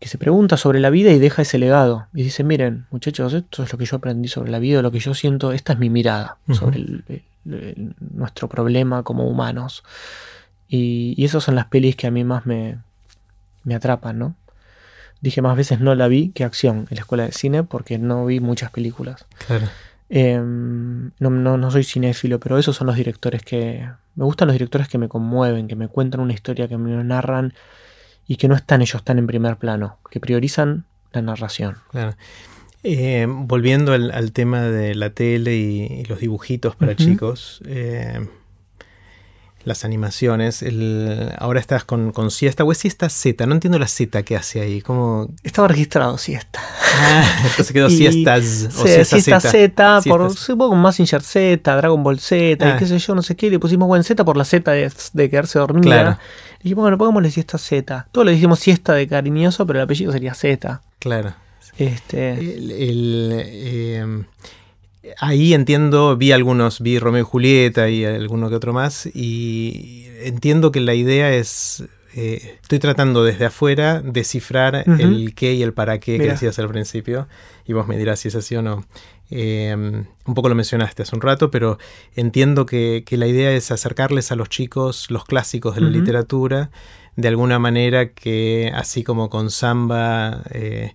que 0.00 0.08
se 0.08 0.18
pregunta 0.18 0.56
sobre 0.56 0.80
la 0.80 0.90
vida 0.90 1.12
y 1.12 1.20
deja 1.20 1.42
ese 1.42 1.58
legado. 1.58 2.08
Y 2.12 2.24
dice, 2.24 2.42
miren, 2.42 2.86
muchachos, 2.90 3.32
esto 3.34 3.62
es 3.62 3.70
lo 3.72 3.78
que 3.78 3.84
yo 3.84 3.96
aprendí 3.98 4.26
sobre 4.28 4.50
la 4.50 4.58
vida, 4.58 4.82
lo 4.82 4.90
que 4.90 4.98
yo 4.98 5.14
siento, 5.14 5.52
esta 5.52 5.74
es 5.74 5.78
mi 5.78 5.90
mirada 5.90 6.38
sobre 6.50 6.78
el- 6.78 7.04
el- 7.08 7.22
el- 7.54 7.94
nuestro 8.12 8.48
problema 8.48 9.04
como 9.04 9.28
humanos. 9.28 9.84
Y, 10.68 11.14
y 11.16 11.24
esas 11.24 11.44
son 11.44 11.54
las 11.54 11.66
pelis 11.66 11.94
que 11.94 12.08
a 12.08 12.10
mí 12.10 12.24
más 12.24 12.46
me, 12.46 12.78
me 13.64 13.74
atrapan, 13.74 14.18
¿no? 14.18 14.36
Dije 15.20 15.40
más 15.40 15.56
veces 15.56 15.80
no 15.80 15.94
la 15.94 16.08
vi 16.08 16.30
que 16.30 16.44
acción 16.44 16.86
en 16.90 16.96
la 16.96 17.00
escuela 17.02 17.24
de 17.24 17.32
cine 17.32 17.62
porque 17.62 17.98
no 17.98 18.26
vi 18.26 18.40
muchas 18.40 18.70
películas. 18.70 19.24
Claro. 19.46 19.68
Eh, 20.10 20.38
no, 20.38 21.30
no, 21.30 21.56
no 21.56 21.70
soy 21.70 21.84
cinéfilo, 21.84 22.40
pero 22.40 22.58
esos 22.58 22.76
son 22.76 22.86
los 22.86 22.96
directores 22.96 23.42
que... 23.42 23.88
Me 24.14 24.24
gustan 24.24 24.48
los 24.48 24.54
directores 24.54 24.88
que 24.88 24.98
me 24.98 25.08
conmueven, 25.08 25.68
que 25.68 25.76
me 25.76 25.88
cuentan 25.88 26.20
una 26.20 26.34
historia, 26.34 26.68
que 26.68 26.76
me 26.76 26.90
lo 26.90 27.02
narran 27.02 27.54
y 28.26 28.36
que 28.36 28.46
no 28.46 28.54
están 28.54 28.82
ellos 28.82 29.02
tan 29.04 29.18
en 29.18 29.26
primer 29.26 29.56
plano, 29.56 29.98
que 30.10 30.20
priorizan 30.20 30.84
la 31.12 31.22
narración. 31.22 31.76
Claro. 31.90 32.14
Eh, 32.82 33.26
volviendo 33.28 33.92
al, 33.92 34.10
al 34.10 34.32
tema 34.32 34.62
de 34.62 34.94
la 34.94 35.10
tele 35.10 35.56
y, 35.56 36.00
y 36.00 36.04
los 36.04 36.18
dibujitos 36.18 36.74
para 36.76 36.96
chicos, 36.96 37.62
eh, 37.66 38.28
las 39.64 39.84
animaciones, 39.84 40.62
el, 40.62 41.32
ahora 41.38 41.60
estás 41.60 41.84
con, 41.84 42.12
con 42.12 42.30
siesta, 42.30 42.64
o 42.64 42.72
es 42.72 42.78
siesta 42.78 43.08
Z, 43.08 43.46
no 43.46 43.54
entiendo 43.54 43.78
la 43.78 43.86
Z 43.86 44.22
que 44.24 44.36
hace 44.36 44.60
ahí, 44.60 44.80
como... 44.80 45.28
Estaba 45.42 45.68
registrado 45.68 46.18
siesta. 46.18 46.60
Ah, 47.00 47.24
entonces 47.44 47.72
quedó 47.72 47.88
Y- 47.90 47.96
siestas 47.96 48.68
o 48.78 48.86
siesta 48.86 49.04
siesta 49.04 49.40
Z. 49.40 49.50
Z, 50.02 50.02
por 50.08 50.34
supongo 50.36 50.70
con 50.70 50.80
Mazinger 50.80 51.22
Z, 51.22 51.76
Dragon 51.76 52.02
Ball 52.02 52.18
Z, 52.18 52.64
Ah. 52.66 52.74
y 52.74 52.78
qué 52.78 52.86
sé 52.86 52.98
yo, 52.98 53.14
no 53.14 53.22
sé 53.22 53.36
qué, 53.36 53.50
le 53.50 53.58
pusimos 53.58 53.86
buen 53.88 54.02
Z 54.04 54.24
por 54.24 54.36
la 54.36 54.44
Z 54.44 54.70
de, 54.72 54.90
de 55.12 55.30
quedarse 55.30 55.58
dormida. 55.58 55.82
Claro. 56.02 56.18
Y 56.60 56.64
dijimos, 56.64 56.82
bueno, 56.82 56.98
pongámosle 56.98 57.30
siesta 57.30 57.58
Z. 57.58 58.06
Todos 58.12 58.24
le 58.26 58.32
decimos 58.32 58.58
siesta 58.60 58.92
de 58.94 59.06
cariñoso, 59.08 59.66
pero 59.66 59.78
el 59.80 59.84
apellido 59.84 60.12
sería 60.12 60.34
Z. 60.34 60.80
Claro. 60.98 61.34
Este, 61.78 62.34
El- 62.34 62.70
el, 62.70 63.32
eh, 63.44 64.24
ahí 65.18 65.54
entiendo, 65.54 66.16
vi 66.16 66.32
algunos, 66.32 66.80
vi 66.80 66.98
Romeo 66.98 67.22
y 67.22 67.24
Julieta 67.24 67.88
y 67.88 68.04
alguno 68.04 68.48
que 68.48 68.56
otro 68.56 68.72
más, 68.72 69.06
y 69.06 70.06
entiendo 70.22 70.70
que 70.72 70.80
la 70.80 70.94
idea 70.94 71.32
es, 71.34 71.84
eh, 72.14 72.58
estoy 72.62 72.78
tratando 72.78 73.24
desde 73.24 73.46
afuera 73.46 74.00
descifrar 74.00 74.84
Ujú. 74.86 75.02
el 75.02 75.34
qué 75.34 75.54
y 75.54 75.62
el 75.62 75.72
para 75.72 75.98
qué 75.98 76.12
que 76.12 76.18
Mira. 76.18 76.32
decías 76.34 76.58
al 76.58 76.68
principio, 76.68 77.26
y 77.66 77.72
vos 77.72 77.86
me 77.88 77.96
dirás 77.96 78.20
si 78.20 78.28
es 78.28 78.34
así 78.34 78.54
o 78.56 78.62
no. 78.62 78.84
Eh, 79.30 79.74
un 79.74 80.34
poco 80.34 80.48
lo 80.50 80.54
mencionaste 80.54 81.02
hace 81.02 81.16
un 81.16 81.22
rato, 81.22 81.50
pero 81.50 81.78
entiendo 82.14 82.66
que, 82.66 83.02
que 83.06 83.16
la 83.16 83.26
idea 83.26 83.50
es 83.52 83.70
acercarles 83.70 84.30
a 84.30 84.36
los 84.36 84.50
chicos 84.50 85.10
los 85.10 85.24
clásicos 85.24 85.74
de 85.74 85.80
la 85.80 85.88
literatura, 85.88 86.70
de 87.16 87.28
alguna 87.28 87.58
manera 87.58 88.10
que 88.10 88.70
así 88.74 89.02
como 89.02 89.30
con 89.30 89.50
Samba... 89.50 90.42
eh, 90.50 90.94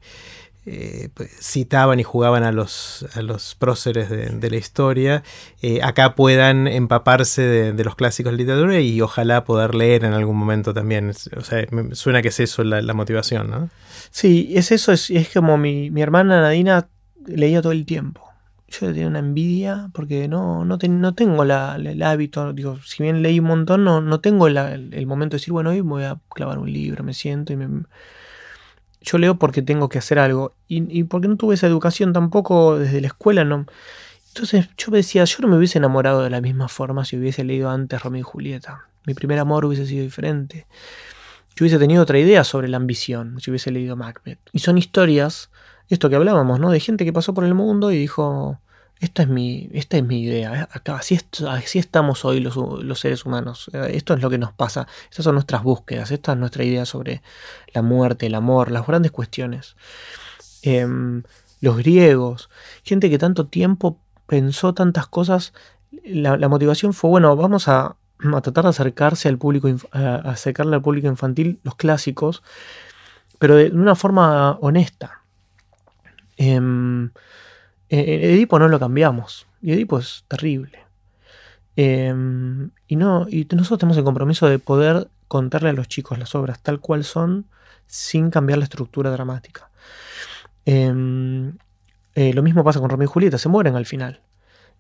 eh, 0.69 1.07
pues, 1.13 1.29
citaban 1.39 1.97
y 1.97 2.03
jugaban 2.03 2.43
a 2.43 2.51
los, 2.51 3.05
a 3.15 3.21
los 3.21 3.55
próceres 3.55 4.09
de, 4.09 4.49
la 4.49 4.57
historia, 4.57 5.23
eh, 5.61 5.79
acá 5.81 6.13
puedan 6.13 6.67
empaparse 6.67 7.41
de, 7.41 7.83
los 7.85 7.95
clásicos 7.95 8.33
de 8.33 8.37
literatura 8.39 8.81
y 8.81 8.99
ojalá 8.99 9.45
poder 9.45 9.73
leer 9.75 10.03
en 10.03 10.11
algún 10.11 10.35
momento 10.35 10.73
también. 10.73 11.13
O 11.37 11.41
sea, 11.41 11.65
me 11.71 11.95
suena 11.95 12.21
que 12.21 12.27
es 12.27 12.39
eso 12.41 12.65
la, 12.65 12.93
motivación, 12.93 13.49
¿no? 13.49 13.69
sí, 14.11 14.51
es 14.55 14.73
eso, 14.73 14.91
es, 14.91 15.09
es 15.09 15.29
como 15.33 15.57
mi, 15.57 15.89
mi 15.89 16.01
hermana 16.01 16.41
Nadina 16.41 16.89
leía 17.25 17.61
todo 17.61 17.71
el 17.71 17.85
tiempo. 17.85 18.21
Yo 18.67 18.87
tenía 18.87 19.07
una 19.07 19.19
envidia 19.19 19.89
porque 19.93 20.27
no, 20.27 20.65
no, 20.65 20.77
ten- 20.77 20.99
no 20.99 21.13
tengo 21.13 21.45
la- 21.45 21.77
el 21.77 22.03
hábito, 22.03 22.51
digo, 22.51 22.77
si 22.83 23.03
bien 23.03 23.21
leí 23.21 23.39
un 23.39 23.45
montón, 23.45 23.85
no, 23.85 24.01
no 24.01 24.19
tengo 24.19 24.47
el, 24.47 24.57
el 24.93 25.07
momento 25.07 25.35
de 25.35 25.39
decir, 25.39 25.53
bueno, 25.53 25.69
hoy 25.69 25.79
voy 25.79 26.03
a 26.03 26.19
clavar 26.35 26.59
un 26.59 26.73
libro, 26.73 27.05
me 27.05 27.13
siento 27.13 27.53
y 27.53 27.55
me... 27.55 27.85
Yo 29.01 29.17
leo 29.17 29.37
porque 29.37 29.61
tengo 29.61 29.89
que 29.89 29.99
hacer 29.99 30.19
algo 30.19 30.53
y, 30.67 30.99
y 30.99 31.03
porque 31.03 31.27
no 31.27 31.37
tuve 31.37 31.55
esa 31.55 31.67
educación 31.67 32.13
tampoco 32.13 32.77
desde 32.77 33.01
la 33.01 33.07
escuela, 33.07 33.43
no. 33.43 33.65
Entonces 34.29 34.69
yo 34.77 34.91
me 34.91 34.97
decía, 34.97 35.23
yo 35.23 35.37
no 35.41 35.47
me 35.47 35.57
hubiese 35.57 35.79
enamorado 35.79 36.23
de 36.23 36.29
la 36.29 36.41
misma 36.41 36.67
forma 36.67 37.05
si 37.05 37.17
hubiese 37.17 37.43
leído 37.43 37.69
antes 37.69 38.01
Romeo 38.01 38.19
y 38.19 38.23
Julieta. 38.23 38.85
Mi 39.05 39.13
primer 39.13 39.39
amor 39.39 39.65
hubiese 39.65 39.87
sido 39.87 40.03
diferente. 40.03 40.67
Yo 41.55 41.63
hubiese 41.63 41.79
tenido 41.79 42.03
otra 42.03 42.19
idea 42.19 42.43
sobre 42.43 42.67
la 42.67 42.77
ambición 42.77 43.39
si 43.39 43.49
hubiese 43.49 43.71
leído 43.71 43.95
Macbeth. 43.95 44.37
Y 44.51 44.59
son 44.59 44.77
historias, 44.77 45.49
esto 45.89 46.09
que 46.09 46.15
hablábamos, 46.15 46.59
¿no? 46.59 46.69
De 46.69 46.79
gente 46.79 47.03
que 47.03 47.13
pasó 47.13 47.33
por 47.33 47.45
el 47.45 47.55
mundo 47.55 47.91
y 47.91 47.97
dijo, 47.97 48.59
esta 48.99 49.23
es 49.23 49.29
mi, 49.29 49.69
esta 49.73 49.97
es 49.97 50.03
mi 50.03 50.21
idea, 50.21 50.67
acá, 50.71 50.95
así, 50.95 51.19
así 51.47 51.79
estamos 51.79 52.25
hoy 52.25 52.39
los, 52.39 52.55
los 52.55 52.99
seres 52.99 53.25
humanos, 53.25 53.69
Eh, 53.73 53.91
esto 53.93 54.13
es 54.13 54.21
lo 54.21 54.29
que 54.29 54.37
nos 54.37 54.53
pasa, 54.53 54.87
estas 55.09 55.23
son 55.25 55.35
nuestras 55.35 55.63
búsquedas, 55.63 56.11
esta 56.11 56.33
es 56.33 56.37
nuestra 56.37 56.63
idea 56.63 56.85
sobre 56.85 57.21
la 57.73 57.81
muerte, 57.81 58.25
el 58.25 58.35
amor, 58.35 58.71
las 58.71 58.87
grandes 58.87 59.11
cuestiones. 59.11 59.75
Em, 60.63 61.23
los 61.61 61.77
griegos, 61.77 62.49
gente 62.83 63.09
que 63.09 63.17
tanto 63.17 63.47
tiempo 63.47 63.99
pensó 64.25 64.73
tantas 64.73 65.07
cosas, 65.07 65.53
la, 66.03 66.47
motivación 66.49 66.93
fue, 66.93 67.09
bueno, 67.09 67.35
vamos 67.35 67.67
a, 67.67 67.95
a 68.19 68.41
tratar 68.41 68.63
de 68.65 68.69
acercarse 68.71 69.29
al 69.29 69.37
público, 69.37 69.69
a 69.91 70.15
acercarle 70.31 70.75
al 70.75 70.81
público 70.81 71.07
infantil 71.07 71.59
los 71.63 71.75
clásicos, 71.75 72.43
pero 73.39 73.55
de 73.55 73.69
una 73.71 73.95
forma 73.95 74.57
honesta. 74.61 75.21
Em, 76.37 77.11
eh, 77.89 78.33
Edipo 78.33 78.59
no 78.59 78.67
lo 78.67 78.79
cambiamos, 78.79 79.47
y 79.61 79.71
Edipo 79.73 79.99
es 79.99 80.25
terrible. 80.27 80.79
Em, 81.75 82.71
y, 82.87 82.95
no, 82.95 83.27
y 83.29 83.47
nosotros 83.51 83.79
tenemos 83.79 83.97
el 83.97 84.03
compromiso 84.03 84.47
de 84.47 84.59
poder 84.59 85.09
contarle 85.27 85.69
a 85.69 85.73
los 85.73 85.87
chicos 85.87 86.17
las 86.17 86.33
obras 86.35 86.61
tal 86.63 86.79
cual 86.79 87.03
son 87.03 87.45
sin 87.85 88.31
cambiar 88.31 88.57
la 88.59 88.65
estructura 88.65 89.11
dramática. 89.11 89.69
Em, 90.65 91.53
eh, 92.15 92.33
lo 92.33 92.43
mismo 92.43 92.63
pasa 92.63 92.79
con 92.79 92.89
Romeo 92.89 93.05
y 93.05 93.11
Julieta, 93.11 93.37
se 93.37 93.49
mueren 93.49 93.75
al 93.75 93.85
final. 93.85 94.21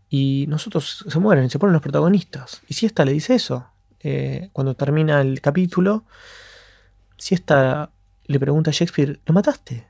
Y 0.09 0.45
nosotros 0.47 1.05
se 1.07 1.19
mueren 1.19 1.49
se 1.49 1.59
ponen 1.59 1.73
los 1.73 1.81
protagonistas. 1.81 2.61
Y 2.67 2.73
Siesta 2.73 3.05
le 3.05 3.13
dice 3.13 3.35
eso. 3.35 3.67
eh, 3.99 4.49
cuando 4.53 4.75
termina 4.75 5.21
el 5.21 5.41
capítulo, 5.41 6.05
Siesta 7.17 7.89
le 8.25 8.39
pregunta 8.39 8.69
a 8.71 8.73
Shakespeare, 8.73 9.19
¿lo 9.25 9.33
mataste? 9.33 9.87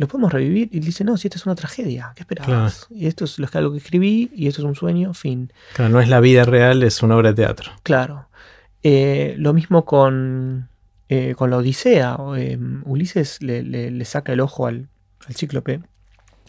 ¿Lo 0.00 0.08
podemos 0.08 0.32
revivir? 0.32 0.70
Y 0.72 0.80
dice, 0.80 1.04
no, 1.04 1.18
si 1.18 1.28
esta 1.28 1.36
es 1.36 1.44
una 1.44 1.54
tragedia, 1.54 2.12
¿qué 2.16 2.22
esperabas? 2.22 2.86
Y 2.90 3.06
esto 3.06 3.26
es 3.26 3.38
lo 3.38 3.46
que, 3.46 3.58
algo 3.58 3.72
que 3.72 3.78
escribí 3.78 4.30
y 4.34 4.46
esto 4.48 4.62
es 4.62 4.64
un 4.66 4.74
sueño, 4.74 5.12
fin. 5.12 5.52
Claro, 5.74 5.90
no 5.92 6.00
es 6.00 6.08
la 6.08 6.20
vida 6.20 6.44
real, 6.44 6.82
es 6.82 7.02
una 7.02 7.16
obra 7.16 7.28
de 7.30 7.34
teatro. 7.34 7.70
Claro. 7.82 8.28
Eh, 8.82 9.34
lo 9.36 9.52
mismo 9.52 9.84
con, 9.84 10.70
eh, 11.10 11.34
con 11.36 11.50
la 11.50 11.58
Odisea. 11.58 12.16
eh, 12.38 12.58
Ulises 12.84 13.42
le, 13.42 13.62
le- 13.62 13.90
le 13.90 14.04
saca 14.06 14.32
el 14.32 14.40
ojo 14.40 14.66
al, 14.66 14.88
al 15.26 15.34
cíclope, 15.34 15.82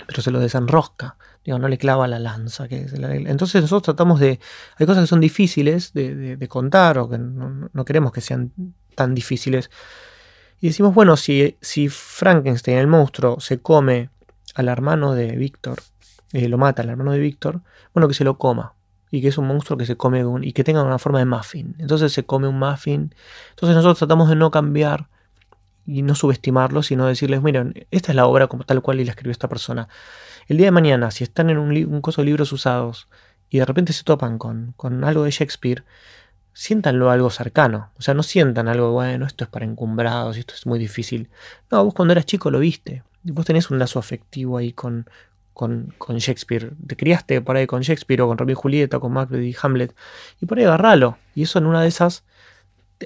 pero 0.07 0.21
se 0.21 0.31
lo 0.31 0.39
desenrosca. 0.39 1.17
Digo, 1.43 1.59
no 1.59 1.67
le 1.67 1.77
clava 1.77 2.07
la 2.07 2.19
lanza. 2.19 2.69
Que 2.69 2.87
se 2.87 2.97
la- 2.99 3.13
entonces 3.15 3.61
nosotros 3.61 3.83
tratamos 3.83 4.21
de... 4.21 4.39
Hay 4.77 4.85
cosas 4.85 5.03
que 5.03 5.07
son 5.07 5.19
difíciles 5.19 5.91
de, 5.91 6.15
de- 6.15 6.37
de 6.37 6.47
contar 6.47 6.97
o 6.99 7.09
que 7.09 7.17
no, 7.17 7.69
no 7.73 7.83
queremos 7.85 8.13
que 8.13 8.21
sean 8.21 8.53
tan 8.95 9.13
difíciles. 9.13 9.69
Y 10.61 10.67
decimos, 10.67 10.93
bueno, 10.93 11.17
si, 11.17 11.57
si 11.59 11.89
Frankenstein, 11.89 12.77
el 12.77 12.85
monstruo, 12.85 13.39
se 13.39 13.59
come 13.59 14.11
al 14.53 14.69
hermano 14.69 15.15
de 15.15 15.35
Víctor, 15.35 15.81
eh, 16.33 16.47
lo 16.47 16.59
mata 16.59 16.83
al 16.83 16.89
hermano 16.89 17.11
de 17.11 17.19
Víctor, 17.19 17.61
bueno, 17.93 18.07
que 18.07 18.13
se 18.13 18.23
lo 18.23 18.37
coma. 18.37 18.75
Y 19.09 19.21
que 19.21 19.27
es 19.27 19.37
un 19.37 19.47
monstruo 19.47 19.77
que 19.77 19.85
se 19.85 19.97
come 19.97 20.23
y 20.43 20.53
que 20.53 20.63
tenga 20.63 20.83
una 20.83 20.99
forma 20.99 21.19
de 21.19 21.25
muffin. 21.25 21.75
Entonces 21.79 22.13
se 22.13 22.23
come 22.23 22.47
un 22.47 22.59
muffin. 22.59 23.13
Entonces 23.49 23.75
nosotros 23.75 23.97
tratamos 23.97 24.29
de 24.29 24.35
no 24.35 24.51
cambiar 24.51 25.09
y 25.85 26.03
no 26.03 26.15
subestimarlo, 26.15 26.83
sino 26.83 27.07
decirles, 27.07 27.41
miren, 27.41 27.87
esta 27.89 28.11
es 28.11 28.15
la 28.15 28.25
obra 28.25 28.47
como 28.47 28.63
tal 28.63 28.81
cual 28.81 29.01
y 29.01 29.05
la 29.05 29.11
escribió 29.11 29.31
esta 29.31 29.49
persona. 29.49 29.89
El 30.47 30.57
día 30.57 30.67
de 30.67 30.71
mañana, 30.71 31.11
si 31.11 31.23
están 31.23 31.49
en 31.49 31.57
un 31.57 32.01
coso 32.01 32.21
de 32.21 32.27
libros 32.27 32.53
usados 32.53 33.09
y 33.49 33.57
de 33.57 33.65
repente 33.65 33.91
se 33.91 34.03
topan 34.03 34.37
con, 34.37 34.73
con 34.77 35.03
algo 35.03 35.23
de 35.23 35.31
Shakespeare, 35.31 35.83
siéntanlo 36.53 37.09
algo 37.09 37.29
cercano. 37.29 37.91
O 37.97 38.01
sea, 38.01 38.13
no 38.13 38.23
sientan 38.23 38.67
algo, 38.67 38.91
bueno, 38.91 39.25
esto 39.25 39.43
es 39.43 39.49
para 39.49 39.65
encumbrados, 39.65 40.37
esto 40.37 40.53
es 40.53 40.65
muy 40.65 40.79
difícil. 40.79 41.29
No, 41.69 41.83
vos 41.85 41.93
cuando 41.93 42.11
eras 42.13 42.25
chico 42.25 42.51
lo 42.51 42.59
viste. 42.59 43.03
vos 43.23 43.45
tenés 43.45 43.69
un 43.69 43.79
lazo 43.79 43.99
afectivo 43.99 44.57
ahí 44.57 44.73
con, 44.73 45.09
con, 45.53 45.93
con, 45.97 46.17
Shakespeare. 46.17 46.71
Te 46.87 46.95
criaste 46.95 47.41
por 47.41 47.55
ahí 47.55 47.67
con 47.67 47.81
Shakespeare 47.81 48.21
o 48.21 48.27
con 48.27 48.37
Romeo 48.37 48.53
y 48.53 48.61
Julieta, 48.61 48.99
con 48.99 49.13
Macbeth 49.13 49.43
y 49.43 49.55
Hamlet. 49.61 49.95
Y 50.39 50.45
por 50.45 50.57
ahí 50.59 50.65
agarralo. 50.65 51.17
Y 51.35 51.43
eso 51.43 51.59
en 51.59 51.65
una 51.65 51.81
de 51.81 51.87
esas 51.87 52.23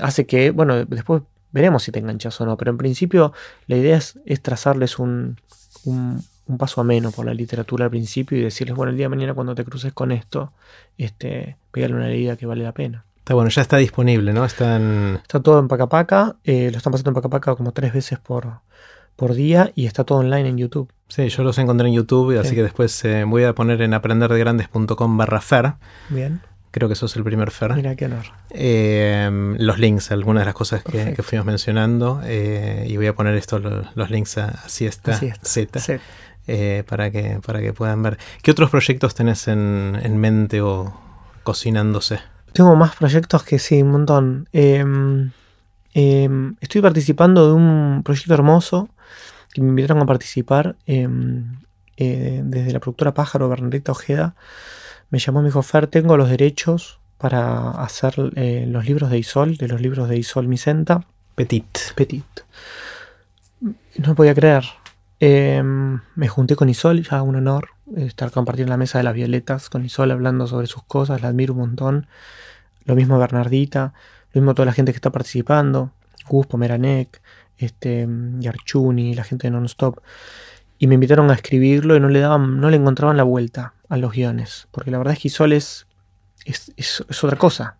hace 0.01 0.25
que, 0.25 0.51
bueno, 0.51 0.85
después 0.85 1.23
veremos 1.51 1.83
si 1.83 1.91
te 1.91 1.99
enganchas 1.99 2.39
o 2.41 2.45
no. 2.45 2.57
Pero 2.57 2.71
en 2.71 2.77
principio 2.77 3.33
la 3.67 3.77
idea 3.77 3.97
es, 3.97 4.41
trazarles 4.41 4.99
un, 4.99 5.39
un, 5.85 6.23
paso 6.57 6.81
ameno 6.81 7.11
por 7.11 7.25
la 7.25 7.33
literatura 7.33 7.85
al 7.85 7.91
principio 7.91 8.37
y 8.37 8.41
decirles, 8.41 8.75
bueno, 8.75 8.91
el 8.91 8.97
día 8.97 9.05
de 9.05 9.09
mañana 9.09 9.33
cuando 9.33 9.55
te 9.55 9.65
cruces 9.65 9.93
con 9.93 10.11
esto, 10.11 10.53
este, 10.97 11.57
pegarle 11.71 11.95
una 11.95 12.07
leída 12.07 12.37
que 12.37 12.45
vale 12.45 12.63
la 12.63 12.73
pena. 12.73 13.05
Está 13.25 13.33
bueno, 13.33 13.49
ya 13.49 13.63
está 13.63 13.77
disponible, 13.77 14.33
¿no? 14.33 14.45
Está, 14.45 14.77
está 15.15 15.39
todo 15.39 15.57
en 15.57 15.67
Pacapaca. 15.67 16.35
Eh, 16.43 16.69
lo 16.69 16.77
están 16.77 16.91
pasando 16.91 17.09
en 17.09 17.15
Pacapaca 17.15 17.55
como 17.55 17.71
tres 17.71 17.91
veces 17.91 18.19
por, 18.19 18.59
por 19.15 19.33
día 19.33 19.71
y 19.73 19.87
está 19.87 20.03
todo 20.03 20.19
online 20.19 20.47
en 20.47 20.59
YouTube. 20.59 20.93
Sí, 21.07 21.27
yo 21.29 21.43
los 21.43 21.57
encontré 21.57 21.87
en 21.87 21.95
YouTube, 21.95 22.39
así 22.39 22.53
que 22.53 22.61
después 22.61 23.03
eh, 23.03 23.23
voy 23.23 23.43
a 23.45 23.55
poner 23.55 23.81
en 23.81 23.95
aprenderdegrandes.com 23.95 25.17
barra 25.17 25.41
fer. 25.41 25.73
Bien. 26.09 26.39
Creo 26.69 26.87
que 26.87 26.93
eso 26.93 27.07
es 27.07 27.15
el 27.15 27.23
primer 27.23 27.49
fer. 27.49 27.73
Mira 27.73 27.95
qué 27.95 28.05
honor. 28.05 28.25
Eh, 28.51 29.55
los 29.57 29.79
links, 29.79 30.11
algunas 30.11 30.41
de 30.41 30.45
las 30.45 30.53
cosas 30.53 30.83
que, 30.83 31.15
fuimos 31.23 31.47
mencionando. 31.47 32.21
Eh, 32.25 32.85
y 32.87 32.95
voy 32.95 33.07
a 33.07 33.15
poner 33.15 33.33
esto, 33.33 33.57
los, 33.57 34.11
links 34.11 34.37
a, 34.37 34.49
a 34.49 34.69
Siesta, 34.69 35.19
Z. 35.41 35.99
para, 36.85 37.09
que, 37.09 37.39
para 37.43 37.59
que 37.59 37.73
puedan 37.73 38.03
ver. 38.03 38.19
¿Qué 38.43 38.51
otros 38.51 38.69
proyectos 38.69 39.15
tenés 39.15 39.47
en, 39.47 39.99
en 39.99 40.15
mente 40.15 40.61
o 40.61 40.95
cocinándose? 41.41 42.19
Tengo 42.55 42.73
más 42.77 42.95
proyectos 42.95 43.43
que 43.43 43.59
sí, 43.59 43.81
un 43.81 43.91
montón. 43.91 44.47
Em, 44.53 45.29
em, 45.93 46.55
estoy 46.61 46.81
participando 46.81 47.47
de 47.47 47.53
un 47.53 48.01
proyecto 48.01 48.33
hermoso 48.33 48.87
que 49.51 49.59
me 49.59 49.67
invitaron 49.67 50.01
a 50.01 50.05
participar 50.05 50.77
em, 50.87 51.57
eh, 51.97 52.41
desde 52.45 52.71
la 52.71 52.79
productora 52.79 53.13
Pájaro, 53.13 53.49
Bernadetta 53.49 53.91
Ojeda. 53.91 54.35
Me 55.09 55.19
llamó, 55.19 55.41
me 55.41 55.49
dijo, 55.49 55.61
Fer, 55.63 55.87
tengo 55.87 56.15
los 56.15 56.29
derechos 56.29 57.01
para 57.17 57.71
hacer 57.71 58.13
eh, 58.37 58.65
los 58.69 58.85
libros 58.85 59.09
de 59.09 59.17
Isol, 59.17 59.57
de 59.57 59.67
los 59.67 59.81
libros 59.81 60.07
de 60.07 60.17
Isol 60.17 60.47
Micenta. 60.47 61.05
Petit. 61.35 61.77
Petit. 61.93 62.23
No 63.59 64.07
me 64.07 64.15
podía 64.15 64.33
creer. 64.33 64.63
Me 65.19 66.27
junté 66.27 66.55
con 66.55 66.69
Isol, 66.69 67.03
ya 67.03 67.21
un 67.21 67.35
honor 67.35 67.69
estar 67.95 68.31
compartiendo 68.31 68.71
la 68.71 68.77
mesa 68.77 68.97
de 68.97 69.03
las 69.03 69.13
violetas 69.13 69.69
con 69.69 69.85
Isol 69.85 70.11
hablando 70.11 70.47
sobre 70.47 70.67
sus 70.67 70.83
cosas, 70.83 71.21
la 71.21 71.29
admiro 71.29 71.53
un 71.53 71.59
montón. 71.59 72.07
Lo 72.85 72.95
mismo 72.95 73.17
Bernardita, 73.17 73.93
lo 74.33 74.41
mismo 74.41 74.53
toda 74.53 74.67
la 74.67 74.73
gente 74.73 74.91
que 74.91 74.97
está 74.97 75.11
participando, 75.11 75.91
Gus 76.27 76.45
Pomeranek, 76.47 77.21
este, 77.57 78.07
Yarchuni, 78.39 79.15
la 79.15 79.23
gente 79.23 79.47
de 79.47 79.51
Nonstop. 79.51 79.99
Y 80.77 80.87
me 80.87 80.95
invitaron 80.95 81.31
a 81.31 81.35
escribirlo 81.35 81.95
y 81.95 81.99
no 81.99 82.09
le 82.09 82.19
daban, 82.19 82.59
no 82.59 82.69
le 82.69 82.77
encontraban 82.77 83.17
la 83.17 83.23
vuelta 83.23 83.73
a 83.87 83.97
los 83.97 84.11
guiones. 84.11 84.67
Porque 84.71 84.91
la 84.91 84.97
verdad 84.97 85.13
es 85.13 85.19
que 85.19 85.29
Isol 85.29 85.53
es, 85.53 85.87
es, 86.45 87.01
otra 87.23 87.37
cosa. 87.37 87.77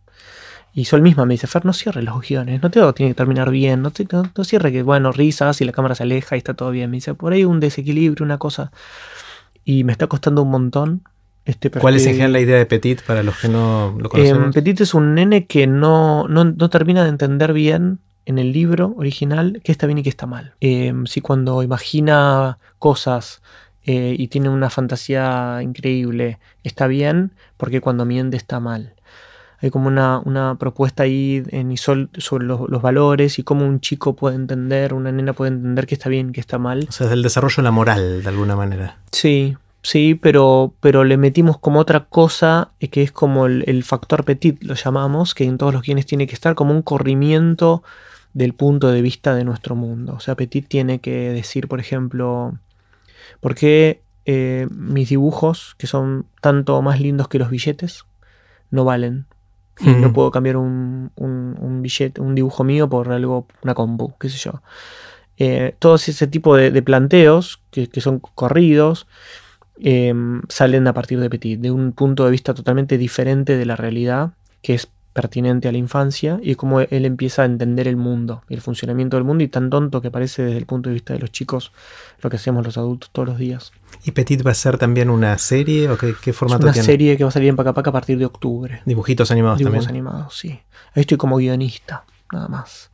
Y 0.75 0.85
Sol 0.85 1.01
misma 1.01 1.25
me 1.25 1.33
dice, 1.33 1.47
Fer, 1.47 1.65
no 1.65 1.71
cierre 1.71 2.03
los 2.03 2.21
guiones, 2.21 2.61
no 2.61 2.69
todo 2.69 2.93
tiene 2.93 3.11
que 3.11 3.15
terminar 3.15 3.49
bien, 3.49 3.81
no, 3.81 3.93
no, 4.11 4.43
cierre 4.43 4.73
que, 4.73 4.83
bueno, 4.83 5.13
risas 5.13 5.61
y 5.61 5.65
la 5.65 5.71
cámara 5.71 5.95
se 5.95 6.03
aleja 6.03 6.35
y 6.35 6.39
está 6.39 6.53
todo 6.53 6.69
bien. 6.69 6.91
Me 6.91 6.97
dice, 6.97 7.13
por 7.13 7.31
ahí 7.31 7.45
un 7.45 7.61
desequilibrio, 7.61 8.25
una 8.25 8.37
cosa. 8.37 8.71
Y 9.63 9.85
me 9.85 9.93
está 9.93 10.07
costando 10.07 10.43
un 10.43 10.51
montón 10.51 11.01
este, 11.45 11.69
¿Cuál 11.69 11.95
es 11.95 12.05
en 12.07 12.13
general 12.13 12.33
la 12.33 12.39
idea 12.39 12.57
de 12.57 12.65
Petit 12.65 13.03
para 13.03 13.21
los 13.21 13.37
que 13.37 13.47
no 13.47 13.95
lo 13.99 14.09
conocen? 14.09 14.45
Eh, 14.45 14.51
Petit 14.51 14.81
es 14.81 14.95
un 14.95 15.13
nene 15.13 15.45
que 15.45 15.67
no, 15.67 16.27
termina 16.71 17.03
de 17.03 17.09
entender 17.09 17.53
bien 17.53 17.99
en 18.25 18.39
el 18.39 18.51
libro 18.51 18.95
original 18.97 19.61
qué 19.63 19.71
está 19.71 19.85
bien 19.85 19.99
y 19.99 20.03
qué 20.03 20.09
está 20.09 20.25
mal. 20.25 20.55
Eh, 20.59 20.91
si 21.05 21.21
cuando 21.21 21.61
imagina 21.61 22.57
cosas 22.79 23.43
eh, 23.83 24.15
y 24.17 24.27
tiene 24.29 24.49
una 24.49 24.71
fantasía 24.71 25.59
increíble 25.61 26.39
está 26.63 26.87
bien, 26.87 27.33
porque 27.57 27.79
cuando 27.79 28.05
miente 28.05 28.37
está 28.37 28.59
mal. 28.59 28.94
Hay 29.65 29.71
como 29.71 29.87
una, 29.87 30.57
propuesta 30.59 31.01
ahí 31.01 31.41
en 31.49 31.71
Isol 31.71 32.11
sobre 32.19 32.45
los, 32.45 32.69
los, 32.69 32.83
valores 32.83 33.39
y 33.39 33.43
cómo 33.43 33.65
un 33.65 33.79
chico 33.79 34.15
puede 34.15 34.35
entender, 34.35 34.93
una 34.93 35.11
nena 35.11 35.33
puede 35.33 35.53
entender 35.53 35.87
qué 35.87 35.95
está 35.95 36.07
bien 36.07 36.29
y 36.29 36.33
qué 36.33 36.39
está 36.39 36.59
mal. 36.59 36.85
O 36.87 36.91
sea, 36.91 37.07
es 37.07 37.13
el 37.13 37.23
desarrollo 37.23 37.55
de 37.57 37.63
la 37.63 37.71
moral, 37.71 38.21
de 38.21 38.29
alguna 38.29 38.55
manera. 38.55 38.99
Sí, 39.11 39.57
sí, 39.81 40.13
pero, 40.13 40.75
pero 40.81 41.03
le 41.03 41.17
metimos 41.17 41.57
como 41.57 41.79
otra 41.79 42.01
cosa 42.05 42.73
eh, 42.79 42.89
que 42.89 43.01
es 43.01 43.11
como 43.11 43.47
el, 43.47 43.83
factor 43.83 44.23
petit, 44.23 44.63
lo 44.63 44.75
llamamos, 44.75 45.33
que 45.33 45.45
en 45.45 45.57
todos 45.57 45.73
los 45.73 45.81
guiones 45.81 46.05
tiene 46.05 46.27
que 46.27 46.35
estar 46.35 46.53
como 46.53 46.71
un 46.71 46.83
corrimiento 46.83 47.81
del 48.35 48.53
punto 48.53 48.91
de 48.91 49.01
vista 49.01 49.33
de 49.33 49.45
nuestro 49.45 49.75
mundo. 49.75 50.13
O 50.13 50.19
sea, 50.19 50.35
petit 50.35 50.67
tiene 50.67 50.99
que 50.99 51.31
decir, 51.31 51.67
por 51.67 51.79
ejemplo, 51.79 52.59
¿por 53.39 53.55
qué 53.55 54.01
eh, 54.25 54.67
mis 54.69 55.09
dibujos, 55.09 55.73
que 55.79 55.87
son 55.87 56.27
tanto 56.39 56.79
más 56.83 57.01
lindos 57.01 57.29
que 57.29 57.39
los 57.39 57.49
billetes, 57.49 58.05
no 58.69 58.85
valen? 58.85 59.25
Y 59.79 59.89
no 59.89 60.13
puedo 60.13 60.31
cambiar 60.31 60.57
un, 60.57 61.11
billete, 61.81 62.21
un 62.21 62.35
dibujo 62.35 62.63
mío 62.63 62.89
por 62.89 63.11
algo, 63.11 63.47
una 63.63 63.73
compu, 63.73 64.13
qué 64.19 64.29
sé 64.29 64.37
yo. 64.37 64.61
Eh, 65.37 65.75
todos 65.79 66.07
ese 66.07 66.27
tipo 66.27 66.55
de, 66.55 66.81
planteos 66.81 67.61
que, 67.71 67.87
que 67.89 67.99
son 67.99 68.19
corridos 68.19 69.05
Em, 69.77 70.41
salen 70.47 70.87
a 70.87 70.93
partir 70.93 71.19
de 71.19 71.29
Petit, 71.29 71.59
de 71.59 71.71
un 71.71 71.91
punto 71.91 72.23
de 72.25 72.31
vista 72.31 72.53
totalmente 72.53 72.97
diferente 72.97 73.57
de 73.57 73.65
la 73.65 73.75
realidad, 73.75 74.31
que 74.61 74.73
es 74.73 74.89
pertinente 75.15 75.69
a 75.69 75.71
la 75.71 75.77
infancia, 75.77 76.41
y 76.43 76.55
cómo 76.55 76.81
él 76.81 77.05
empieza 77.05 77.43
a 77.43 77.45
entender 77.45 77.87
el 77.87 77.95
mundo, 77.95 78.43
el 78.49 78.59
funcionamiento 78.59 79.15
del 79.15 79.23
mundo, 79.23 79.45
y 79.45 79.47
tan 79.47 79.69
tonto 79.69 80.01
que 80.01 80.11
parece 80.11 80.43
desde 80.43 80.57
el 80.57 80.65
punto 80.65 80.89
de 80.89 80.95
vista 80.95 81.13
de 81.13 81.19
los 81.19 81.31
chicos 81.31 81.71
lo 82.21 82.29
que 82.29 82.35
hacemos 82.35 82.65
los 82.65 82.77
adultos 82.77 83.11
todos 83.13 83.29
los 83.29 83.37
días. 83.37 83.71
¿Y 84.03 84.11
Petit 84.11 84.45
va 84.45 84.51
a 84.51 84.53
ser 84.53 84.77
también 84.77 85.09
una 85.09 85.37
serie 85.37 85.89
o 85.89 85.97
qué, 85.97 86.33
formato 86.33 86.67
es 86.67 86.75
una 86.75 86.83
serie 86.83 87.15
que 87.15 87.23
va 87.23 87.29
a 87.29 87.31
salir 87.31 87.47
en 87.47 87.55
Pacapaca 87.55 87.91
a 87.91 87.93
partir 87.93 88.17
de 88.17 88.25
octubre. 88.25 88.81
Dibujitos 88.85 89.31
animados 89.31 89.57
Dibujos 89.57 89.87
animados, 89.87 90.37
sí. 90.37 90.49
Ahí 90.93 91.01
estoy 91.01 91.15
como 91.15 91.37
guionista, 91.37 92.03
nada 92.33 92.49
más. 92.49 92.91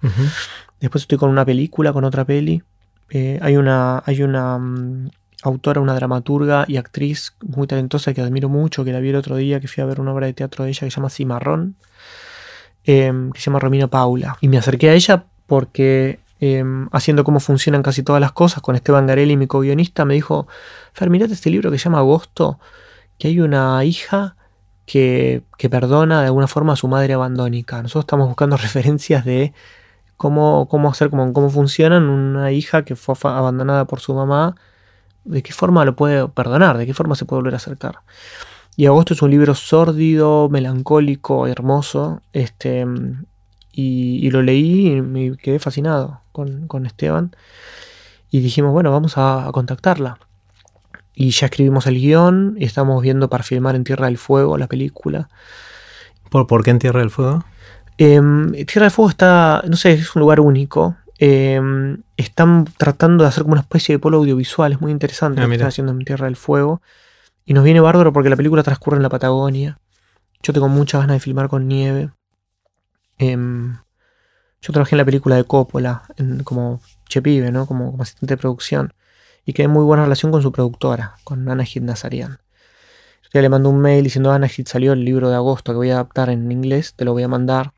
Después 0.79 1.05
estoy 1.05 1.17
con 1.17 1.31
una 1.31 1.43
película, 1.43 1.91
con 1.91 2.03
otra 2.03 2.23
peli. 2.23 2.61
Eh, 3.09 3.39
hay 3.41 3.57
una, 3.57 4.03
hay 4.05 4.21
una 4.21 4.59
mm, 4.59 5.09
autora, 5.43 5.81
una 5.81 5.95
dramaturga 5.95 6.65
y 6.67 6.77
actriz 6.77 7.33
muy 7.41 7.67
talentosa 7.67 8.13
que 8.13 8.21
admiro 8.21 8.49
mucho, 8.49 8.83
que 8.83 8.91
la 8.91 8.99
vi 8.99 9.09
el 9.09 9.15
otro 9.15 9.35
día, 9.35 9.59
que 9.59 9.67
fui 9.67 9.81
a 9.81 9.85
ver 9.85 9.99
una 9.99 10.13
obra 10.13 10.27
de 10.27 10.33
teatro 10.33 10.63
de 10.63 10.71
ella 10.71 10.81
que 10.81 10.91
se 10.91 10.95
llama 10.95 11.09
Cimarrón, 11.09 11.75
em, 12.83 13.31
que 13.31 13.39
se 13.39 13.45
llama 13.45 13.59
Romina 13.59 13.87
Paula. 13.87 14.37
Y 14.41 14.47
me 14.47 14.57
acerqué 14.57 14.89
a 14.89 14.93
ella 14.93 15.25
porque 15.47 16.19
em, 16.39 16.89
haciendo 16.91 17.23
cómo 17.23 17.39
funcionan 17.39 17.83
casi 17.83 18.01
todas 18.01 18.19
las 18.19 18.31
cosas, 18.31 18.63
con 18.63 18.75
Esteban 18.75 19.05
Garelli, 19.05 19.37
mi 19.37 19.45
co-guionista, 19.45 20.05
me 20.05 20.15
dijo, 20.15 20.47
Fer, 20.91 21.11
mirate 21.11 21.33
este 21.33 21.51
libro 21.51 21.69
que 21.69 21.77
se 21.77 21.83
llama 21.83 21.99
Agosto, 21.99 22.59
que 23.19 23.27
hay 23.27 23.39
una 23.39 23.83
hija 23.85 24.35
que, 24.87 25.43
que 25.57 25.69
perdona 25.69 26.21
de 26.21 26.27
alguna 26.27 26.47
forma 26.47 26.73
a 26.73 26.75
su 26.75 26.87
madre 26.87 27.13
abandónica. 27.13 27.81
Nosotros 27.83 28.05
estamos 28.05 28.27
buscando 28.27 28.57
referencias 28.57 29.23
de 29.23 29.53
cómo, 30.17 30.67
cómo 30.67 30.89
hacer, 30.89 31.11
cómo, 31.11 31.31
cómo 31.33 31.51
funcionan 31.51 32.09
una 32.09 32.51
hija 32.51 32.83
que 32.83 32.95
fue 32.95 33.15
abandonada 33.23 33.85
por 33.85 33.99
su 33.99 34.15
mamá 34.15 34.55
¿De 35.23 35.43
qué 35.43 35.53
forma 35.53 35.85
lo 35.85 35.95
puede 35.95 36.27
perdonar? 36.27 36.77
¿De 36.77 36.85
qué 36.85 36.93
forma 36.93 37.15
se 37.15 37.25
puede 37.25 37.41
volver 37.41 37.53
a 37.53 37.57
acercar? 37.57 37.99
Y 38.75 38.85
Agosto 38.85 39.13
es 39.13 39.21
un 39.21 39.31
libro 39.31 39.53
sórdido, 39.53 40.49
melancólico, 40.49 41.47
hermoso. 41.47 42.21
Este, 42.33 42.85
y, 43.71 44.29
lo 44.31 44.41
leí 44.41 44.87
y 44.87 45.01
me 45.01 45.37
quedé 45.37 45.59
fascinado 45.59 46.21
con, 46.31 46.85
Esteban. 46.85 47.35
Y 48.29 48.39
dijimos, 48.39 48.71
bueno, 48.71 48.91
vamos 48.91 49.13
a, 49.17 49.49
contactarla. 49.53 50.17
Y 51.13 51.31
ya 51.31 51.47
escribimos 51.47 51.85
el 51.87 51.95
guion 51.95 52.55
y 52.57 52.65
estamos 52.65 53.01
viendo 53.01 53.29
para 53.29 53.43
filmar 53.43 53.75
en 53.75 53.83
Tierra 53.83 54.05
del 54.05 54.17
Fuego 54.17 54.57
la 54.57 54.67
película. 54.67 55.29
¿Por, 56.29 56.47
¿por 56.47 56.63
qué 56.63 56.71
en 56.71 56.79
Tierra 56.79 57.01
del 57.01 57.09
Fuego? 57.09 57.43
Em, 57.97 58.51
Tierra 58.65 58.85
del 58.85 58.91
Fuego 58.91 59.09
está, 59.09 59.61
no 59.67 59.75
sé, 59.75 59.91
es 59.91 60.15
un 60.15 60.21
lugar 60.21 60.39
único. 60.39 60.95
Em, 61.23 62.01
están 62.17 62.65
tratando 62.79 63.23
de 63.23 63.27
hacer 63.27 63.43
como 63.43 63.53
una 63.53 63.61
especie 63.61 63.93
de 63.93 63.99
polo 63.99 64.17
audiovisual, 64.17 64.71
es 64.71 64.81
muy 64.81 64.91
interesante 64.91 65.39
ah, 65.39 65.43
lo 65.43 65.49
que 65.49 65.53
están 65.53 65.67
haciendo 65.67 65.91
en 65.91 65.99
Tierra 65.99 66.25
del 66.25 66.35
Fuego. 66.35 66.81
Y 67.45 67.53
nos 67.53 67.63
viene 67.63 67.79
bárbaro 67.79 68.11
porque 68.11 68.31
la 68.31 68.35
película 68.35 68.63
transcurre 68.63 68.97
en 68.97 69.03
la 69.03 69.09
Patagonia. 69.09 69.79
Yo 70.41 70.51
tengo 70.51 70.67
muchas 70.67 71.01
ganas 71.01 71.17
de 71.17 71.19
filmar 71.19 71.47
con 71.47 71.67
nieve. 71.67 72.09
Em, 73.19 73.77
yo 74.63 74.73
trabajé 74.73 74.95
en 74.95 74.97
la 74.97 75.05
película 75.05 75.35
de 75.35 75.43
Coppola 75.43 76.05
como 76.43 76.81
chepibe, 77.07 77.51
¿no? 77.51 77.67
Como, 77.67 77.95
asistente 78.01 78.33
de 78.33 78.37
producción. 78.37 78.95
Y 79.45 79.53
quedé 79.53 79.65
en 79.65 79.71
muy 79.71 79.83
buena 79.83 80.03
relación 80.03 80.31
con 80.31 80.41
su 80.41 80.51
productora, 80.51 81.17
con 81.23 81.47
Ana 81.47 81.65
Hit 81.65 81.83
Nazarian. 81.83 82.39
Ya 83.31 83.43
le 83.43 83.49
mandó 83.49 83.69
un 83.69 83.79
mail 83.79 84.03
diciendo, 84.03 84.31
Ana 84.31 84.47
Hit 84.47 84.67
salió 84.67 84.93
el 84.93 85.05
libro 85.05 85.29
de 85.29 85.35
agosto 85.35 85.71
que 85.71 85.77
voy 85.77 85.91
a 85.91 85.95
adaptar 85.95 86.31
en 86.31 86.51
inglés, 86.51 86.95
te 86.95 87.05
lo 87.05 87.13
voy 87.13 87.21
a 87.21 87.27
mandar 87.27 87.73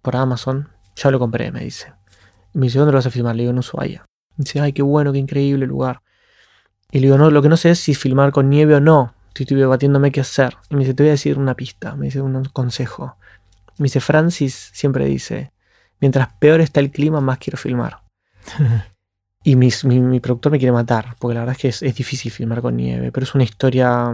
por 0.00 0.16
Amazon. 0.16 0.70
Ya 0.96 1.10
lo 1.10 1.18
compré, 1.18 1.52
me 1.52 1.60
dice 1.60 1.97
me 2.58 2.66
dice, 2.66 2.78
¿dónde 2.78 2.92
lo 2.92 2.98
vas 2.98 3.06
a 3.06 3.10
filmar? 3.10 3.36
Le 3.36 3.42
digo, 3.42 3.52
en 3.52 3.58
Ushuaia. 3.58 4.04
Me 4.36 4.44
dice, 4.44 4.60
ay, 4.60 4.72
qué 4.72 4.82
bueno, 4.82 5.12
qué 5.12 5.18
increíble 5.18 5.66
lugar. 5.66 6.02
Y 6.90 7.00
le 7.00 7.06
digo, 7.06 7.18
no, 7.18 7.30
lo 7.30 7.42
que 7.42 7.48
no 7.48 7.56
sé 7.56 7.70
es 7.70 7.80
si 7.80 7.94
filmar 7.94 8.32
con 8.32 8.50
nieve 8.50 8.74
o 8.74 8.80
no. 8.80 9.14
Estoy 9.34 9.56
debatiéndome 9.56 10.10
qué 10.10 10.20
hacer. 10.20 10.56
Y 10.68 10.74
me 10.74 10.80
dice, 10.80 10.94
te 10.94 11.02
voy 11.04 11.08
a 11.08 11.12
decir 11.12 11.38
una 11.38 11.54
pista, 11.54 11.94
me 11.94 12.06
dice 12.06 12.20
un 12.20 12.44
consejo. 12.46 13.16
Me 13.78 13.84
dice, 13.84 14.00
Francis 14.00 14.70
siempre 14.74 15.04
dice, 15.04 15.52
mientras 16.00 16.32
peor 16.40 16.60
está 16.60 16.80
el 16.80 16.90
clima, 16.90 17.20
más 17.20 17.38
quiero 17.38 17.56
filmar. 17.56 18.02
y 19.50 19.56
mis- 19.56 19.84
mi, 19.84 19.98
mi 20.00 20.20
productor 20.20 20.52
me 20.52 20.58
quiere 20.58 20.72
matar, 20.72 21.16
porque 21.18 21.34
la 21.34 21.40
verdad 21.40 21.56
es 21.56 21.62
que 21.62 21.68
es, 21.68 21.82
es 21.82 21.94
difícil 21.94 22.30
filmar 22.30 22.60
con 22.60 22.76
nieve, 22.76 23.10
pero 23.12 23.24
es 23.24 23.34
una 23.34 23.44
historia... 23.44 24.12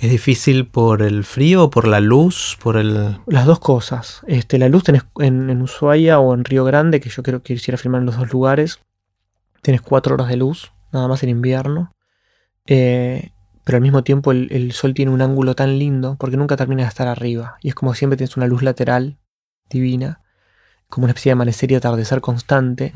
¿Es 0.00 0.10
difícil 0.10 0.66
por 0.66 1.02
el 1.02 1.22
frío, 1.22 1.70
por 1.70 1.86
la 1.86 2.00
luz, 2.00 2.58
por 2.60 2.76
el... 2.76 3.16
Las 3.26 3.46
dos 3.46 3.60
cosas. 3.60 4.22
Este, 4.26 4.58
la 4.58 4.68
luz 4.68 4.82
tenés 4.82 5.04
en, 5.20 5.50
en 5.50 5.62
Ushuaia 5.62 6.18
o 6.18 6.34
en 6.34 6.44
Río 6.44 6.64
Grande, 6.64 7.00
que 7.00 7.10
yo 7.10 7.22
creo 7.22 7.42
que 7.42 7.54
quisiera 7.54 7.78
filmar 7.78 8.00
en 8.00 8.06
los 8.06 8.16
dos 8.16 8.32
lugares. 8.32 8.80
Tienes 9.60 9.82
cuatro 9.82 10.14
horas 10.14 10.28
de 10.28 10.36
luz, 10.36 10.72
nada 10.90 11.06
más 11.06 11.22
en 11.22 11.28
invierno. 11.28 11.92
Eh, 12.66 13.30
pero 13.62 13.76
al 13.76 13.82
mismo 13.82 14.02
tiempo 14.02 14.32
el, 14.32 14.48
el 14.50 14.72
sol 14.72 14.94
tiene 14.94 15.12
un 15.12 15.22
ángulo 15.22 15.54
tan 15.54 15.78
lindo, 15.78 16.16
porque 16.18 16.36
nunca 16.36 16.56
termina 16.56 16.82
de 16.82 16.88
estar 16.88 17.06
arriba. 17.06 17.56
Y 17.62 17.68
es 17.68 17.76
como 17.76 17.94
siempre 17.94 18.16
tienes 18.16 18.36
una 18.36 18.48
luz 18.48 18.62
lateral 18.62 19.18
divina, 19.70 20.22
como 20.88 21.04
una 21.04 21.12
especie 21.12 21.30
de 21.30 21.34
amanecer 21.34 21.70
y 21.70 21.76
atardecer 21.76 22.20
constante. 22.20 22.92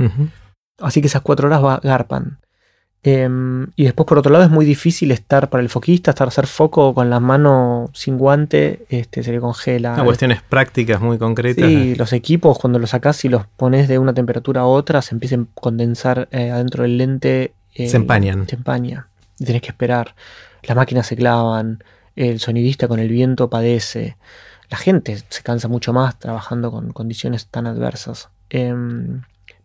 Así 0.79 1.01
que 1.01 1.07
esas 1.07 1.23
cuatro 1.23 1.49
horas 1.49 1.63
va- 1.65 1.81
garpan. 1.83 2.39
Em, 3.03 3.69
y 3.77 3.85
después, 3.85 4.05
por 4.07 4.19
otro 4.19 4.33
lado, 4.33 4.45
es 4.45 4.51
muy 4.51 4.65
difícil 4.65 5.13
estar 5.13 5.49
para 5.49 5.63
el 5.63 5.69
foquista, 5.69 6.11
estar 6.11 6.27
hacer 6.27 6.49
foco 6.49 6.93
con 6.93 7.09
la 7.09 7.21
mano 7.21 7.89
sin 7.95 8.19
guante, 8.19 8.85
este, 8.89 9.23
se 9.23 9.31
le 9.31 9.39
congela. 9.39 9.95
Ah, 9.95 10.03
cuestiones 10.05 10.43
prácticas 10.43 11.01
muy 11.01 11.17
concretas. 11.17 11.65
Sí, 11.69 11.95
los 11.95 12.13
equipos 12.13 12.59
cuando 12.59 12.81
los 12.81 12.91
sacás 12.91 13.25
y 13.25 13.29
los 13.29 13.47
pones 13.47 13.87
de 13.87 14.01
una 14.01 14.13
temperatura 14.13 14.63
a 14.63 14.67
otra, 14.67 15.03
se 15.03 15.15
empiezan 15.15 15.43
a 15.43 15.61
condensar 15.61 16.27
eh, 16.33 16.51
adentro 16.51 16.83
del 16.83 16.99
lente. 16.99 17.53
eh, 17.75 17.89
Se 17.89 17.97
empañan. 17.99 18.49
Se 18.49 18.57
empaña. 18.57 19.09
Y 19.39 19.45
tenés 19.45 19.63
que 19.63 19.69
esperar. 19.69 20.17
Las 20.65 20.77
máquinas 20.77 21.07
se 21.07 21.15
clavan, 21.15 21.85
el 22.17 22.41
sonidista 22.41 22.89
con 22.89 22.99
el 22.99 23.09
viento 23.09 23.49
padece. 23.49 24.17
La 24.69 24.79
gente 24.79 25.17
se 25.29 25.43
cansa 25.45 25.69
mucho 25.69 25.93
más 25.93 26.19
trabajando 26.19 26.73
con 26.73 26.93
condiciones 26.93 27.47
tan 27.47 27.69
adversas. 27.69 28.31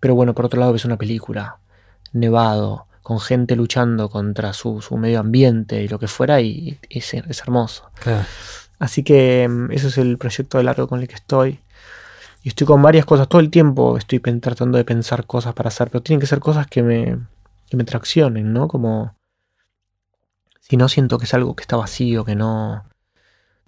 Pero 0.01 0.15
bueno, 0.15 0.35
por 0.35 0.45
otro 0.45 0.59
lado 0.59 0.73
ves 0.73 0.83
una 0.83 0.97
película, 0.97 1.59
nevado, 2.11 2.87
con 3.01 3.21
gente 3.21 3.55
luchando 3.55 4.09
contra 4.09 4.51
su, 4.51 4.81
su 4.81 4.97
medio 4.97 5.21
ambiente 5.21 5.81
y 5.81 5.87
lo 5.87 5.99
que 5.99 6.09
fuera, 6.09 6.41
y, 6.41 6.77
y 6.89 6.99
es, 6.99 7.13
es 7.13 7.41
hermoso. 7.41 7.89
Claro. 8.01 8.25
Así 8.81 9.03
que 9.03 9.47
mm, 9.47 9.71
ese 9.71 9.87
es 9.87 9.97
el 9.99 10.17
proyecto 10.17 10.57
de 10.57 10.63
largo 10.63 10.87
con 10.87 10.99
el 10.99 11.07
que 11.07 11.15
estoy. 11.15 11.59
Y 12.41 12.49
estoy 12.49 12.65
con 12.65 12.81
varias 12.81 13.05
cosas. 13.05 13.29
Todo 13.29 13.39
el 13.39 13.51
tiempo 13.51 13.95
estoy 13.95 14.19
tratando 14.19 14.79
de 14.79 14.83
pensar 14.83 15.27
cosas 15.27 15.53
para 15.53 15.67
hacer. 15.67 15.91
Pero 15.91 16.01
tienen 16.01 16.19
que 16.19 16.25
ser 16.25 16.39
cosas 16.39 16.65
que 16.65 16.81
me, 16.81 17.19
que 17.69 17.77
me 17.77 17.83
traccionen, 17.83 18.51
¿no? 18.51 18.67
Como... 18.67 19.15
Si 20.59 20.77
no 20.77 20.89
siento 20.89 21.19
que 21.19 21.25
es 21.25 21.33
algo 21.35 21.55
que 21.55 21.61
está 21.61 21.77
vacío, 21.77 22.25
que 22.25 22.33
no... 22.33 22.83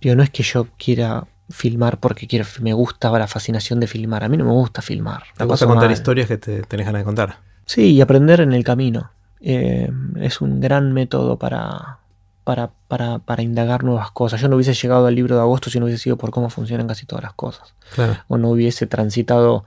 Digo, 0.01 0.15
no 0.15 0.23
es 0.23 0.31
que 0.31 0.41
yo 0.41 0.67
quiera 0.77 1.27
filmar 1.49 1.99
porque 1.99 2.27
quiero, 2.27 2.45
me 2.61 2.73
gusta 2.73 3.09
la 3.11 3.27
fascinación 3.27 3.79
de 3.79 3.87
filmar. 3.87 4.23
A 4.23 4.29
mí 4.29 4.37
no 4.37 4.45
me 4.45 4.51
gusta 4.51 4.81
filmar. 4.81 5.23
Te 5.35 5.43
La 5.43 5.45
gusta 5.45 5.65
contar 5.67 5.85
mal. 5.89 5.93
historias 5.93 6.27
que 6.27 6.37
te 6.37 6.61
tenés 6.63 6.85
ganas 6.85 7.01
de 7.01 7.05
contar. 7.05 7.37
Sí, 7.65 7.91
y 7.93 8.01
aprender 8.01 8.41
en 8.41 8.53
el 8.53 8.63
camino. 8.63 9.11
Eh, 9.41 9.89
es 10.21 10.41
un 10.41 10.59
gran 10.61 10.93
método 10.93 11.37
para, 11.37 11.99
para, 12.43 12.71
para, 12.87 13.19
para 13.19 13.41
indagar 13.43 13.83
nuevas 13.83 14.11
cosas. 14.11 14.39
Yo 14.41 14.47
no 14.49 14.55
hubiese 14.55 14.73
llegado 14.73 15.05
al 15.07 15.15
libro 15.15 15.35
de 15.35 15.41
agosto 15.41 15.69
si 15.69 15.79
no 15.79 15.85
hubiese 15.85 16.01
sido 16.03 16.17
por 16.17 16.31
cómo 16.31 16.49
funcionan 16.49 16.87
casi 16.87 17.05
todas 17.05 17.23
las 17.23 17.33
cosas. 17.33 17.73
Claro. 17.93 18.17
O 18.27 18.37
no 18.37 18.49
hubiese 18.49 18.87
transitado 18.87 19.65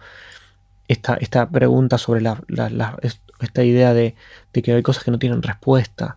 esta, 0.89 1.15
esta 1.15 1.49
pregunta 1.49 1.99
sobre 1.99 2.21
la, 2.21 2.41
la- 2.49 2.71
la- 2.71 2.97
es- 3.03 3.21
esta 3.41 3.65
idea 3.65 3.93
de, 3.93 4.15
de 4.53 4.63
que 4.63 4.73
hay 4.73 4.83
cosas 4.83 5.05
que 5.05 5.11
no 5.11 5.19
tienen 5.19 5.43
respuesta. 5.43 6.17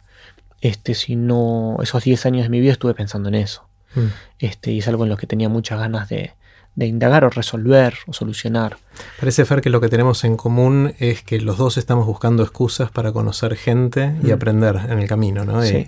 Este, 0.61 0.93
si 0.93 1.15
no, 1.15 1.77
esos 1.81 2.03
10 2.03 2.25
años 2.25 2.43
de 2.43 2.49
mi 2.49 2.59
vida 2.61 2.71
estuve 2.73 2.93
pensando 2.93 3.29
en 3.29 3.35
eso. 3.35 3.65
Mm. 3.95 3.99
Este, 4.39 4.71
y 4.71 4.79
es 4.79 4.87
algo 4.87 5.03
en 5.03 5.09
lo 5.09 5.17
que 5.17 5.27
tenía 5.27 5.49
muchas 5.49 5.79
ganas 5.79 6.09
de, 6.09 6.31
de 6.75 6.85
indagar 6.87 7.23
o 7.25 7.29
resolver 7.29 7.95
o 8.07 8.13
solucionar. 8.13 8.77
Parece, 9.19 9.45
Fer, 9.45 9.61
que 9.61 9.69
lo 9.69 9.81
que 9.81 9.89
tenemos 9.89 10.23
en 10.23 10.37
común 10.37 10.93
es 10.99 11.23
que 11.23 11.39
los 11.41 11.57
dos 11.57 11.77
estamos 11.77 12.05
buscando 12.05 12.43
excusas 12.43 12.91
para 12.91 13.11
conocer 13.11 13.55
gente 13.55 14.15
y 14.23 14.27
Mm. 14.27 14.33
aprender 14.33 14.75
en 14.89 14.99
el 14.99 15.07
camino, 15.07 15.43
¿no? 15.45 15.63
Y- 15.65 15.67
Sí, 15.67 15.87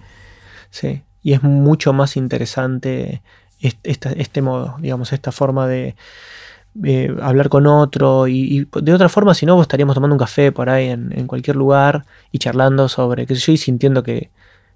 sí. 0.69 1.01
Y 1.23 1.33
es 1.33 1.43
mucho 1.43 1.93
más 1.93 2.17
interesante 2.17 3.21
este 3.83 4.41
modo, 4.41 4.75
digamos, 4.79 5.13
esta 5.13 5.31
forma 5.31 5.67
de 5.67 5.95
eh, 6.83 7.13
hablar 7.21 7.49
con 7.49 7.67
otro. 7.67 8.27
Y, 8.27 8.59
y 8.61 8.67
de 8.81 8.93
otra 8.93 9.07
forma, 9.09 9.33
si 9.35 9.45
no, 9.45 9.55
vos 9.55 9.63
estaríamos 9.63 9.93
tomando 9.93 10.15
un 10.15 10.19
café 10.19 10.51
por 10.51 10.69
ahí 10.69 10.87
en, 10.89 11.11
en 11.17 11.27
cualquier 11.27 11.57
lugar 11.57 12.05
y 12.31 12.39
charlando 12.39 12.87
sobre, 12.89 13.27
qué 13.27 13.35
sé 13.35 13.41
yo, 13.41 13.51
y 13.53 13.57
sintiendo 13.57 14.01
que. 14.03 14.31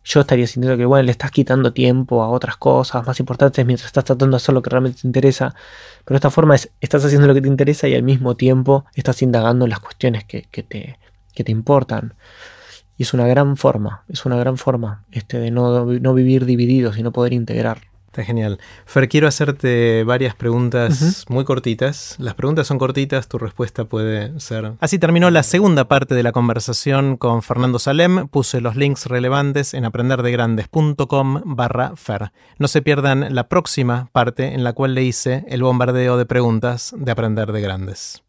Yo 0.05 0.21
estaría 0.21 0.45
sintiendo 0.45 0.77
que, 0.77 0.85
bueno, 0.85 1.03
le 1.03 1.11
estás 1.11 1.31
quitando 1.31 1.73
tiempo 1.73 2.23
a 2.23 2.29
otras 2.29 2.57
cosas 2.57 3.05
más 3.07 3.19
importantes 3.19 3.65
mientras 3.65 3.87
estás 3.87 4.03
tratando 4.03 4.35
de 4.35 4.37
hacer 4.37 4.53
lo 4.53 4.61
que 4.61 4.69
realmente 4.69 5.01
te 5.01 5.07
interesa. 5.07 5.55
Pero 6.05 6.15
esta 6.15 6.29
forma 6.29 6.55
es, 6.55 6.69
estás 6.79 7.03
haciendo 7.03 7.25
lo 7.27 7.33
que 7.33 7.41
te 7.41 7.47
interesa 7.47 7.87
y 7.87 7.95
al 7.95 8.03
mismo 8.03 8.35
tiempo 8.35 8.85
estás 8.93 9.23
indagando 9.23 9.65
las 9.65 9.79
cuestiones 9.79 10.23
que, 10.23 10.43
que 10.43 10.61
te, 10.61 10.99
que 11.33 11.43
te 11.43 11.51
importan. 11.51 12.13
Y 12.97 13.03
es 13.03 13.13
una 13.15 13.27
gran 13.27 13.57
forma, 13.57 14.03
es 14.07 14.25
una 14.25 14.37
gran 14.37 14.57
forma 14.57 15.03
este, 15.11 15.39
de 15.39 15.49
no, 15.49 15.85
no 15.85 16.13
vivir 16.13 16.45
divididos 16.45 16.97
y 16.97 17.03
no 17.03 17.11
poder 17.11 17.33
integrar. 17.33 17.79
Está 18.15 18.23
genial. 18.23 18.60
Fer, 18.86 19.10
quiero 19.10 19.28
hacerte 19.28 20.06
varias 20.06 20.36
preguntas 20.36 21.25
muy 21.28 21.43
cortitas. 21.43 22.15
Las 22.17 22.34
preguntas 22.34 22.65
son 22.65 22.78
cortitas, 22.78 23.28
tu 23.28 23.38
respuesta 23.38 23.84
puede 23.84 24.39
ser... 24.39 24.71
Así 24.80 24.99
terminó 24.99 25.30
la 25.32 25.43
segunda 25.43 25.89
parte 25.89 26.15
de 26.15 26.23
la 26.23 26.32
conversación 26.32 27.17
con 27.17 27.43
Fernando 27.43 27.78
Salem. 27.78 28.30
Puse 28.30 28.62
los 28.62 28.78
links 28.78 29.08
relevantes 29.08 29.73
en 29.73 29.84
aprenderdegrandes.com 29.84 31.41
barra 31.43 31.97
Fer. 31.97 32.32
No 32.58 32.69
se 32.69 32.82
pierdan 32.82 33.36
la 33.36 33.49
próxima 33.49 34.08
parte 34.13 34.54
en 34.54 34.63
la 34.63 34.71
cual 34.71 34.95
le 34.95 35.04
hice 35.04 35.43
el 35.49 35.62
bombardeo 35.62 36.17
de 36.17 36.25
preguntas 36.25 36.95
de 36.97 37.12
Aprender 37.12 37.51
de 37.51 37.60
Grandes. 37.60 38.24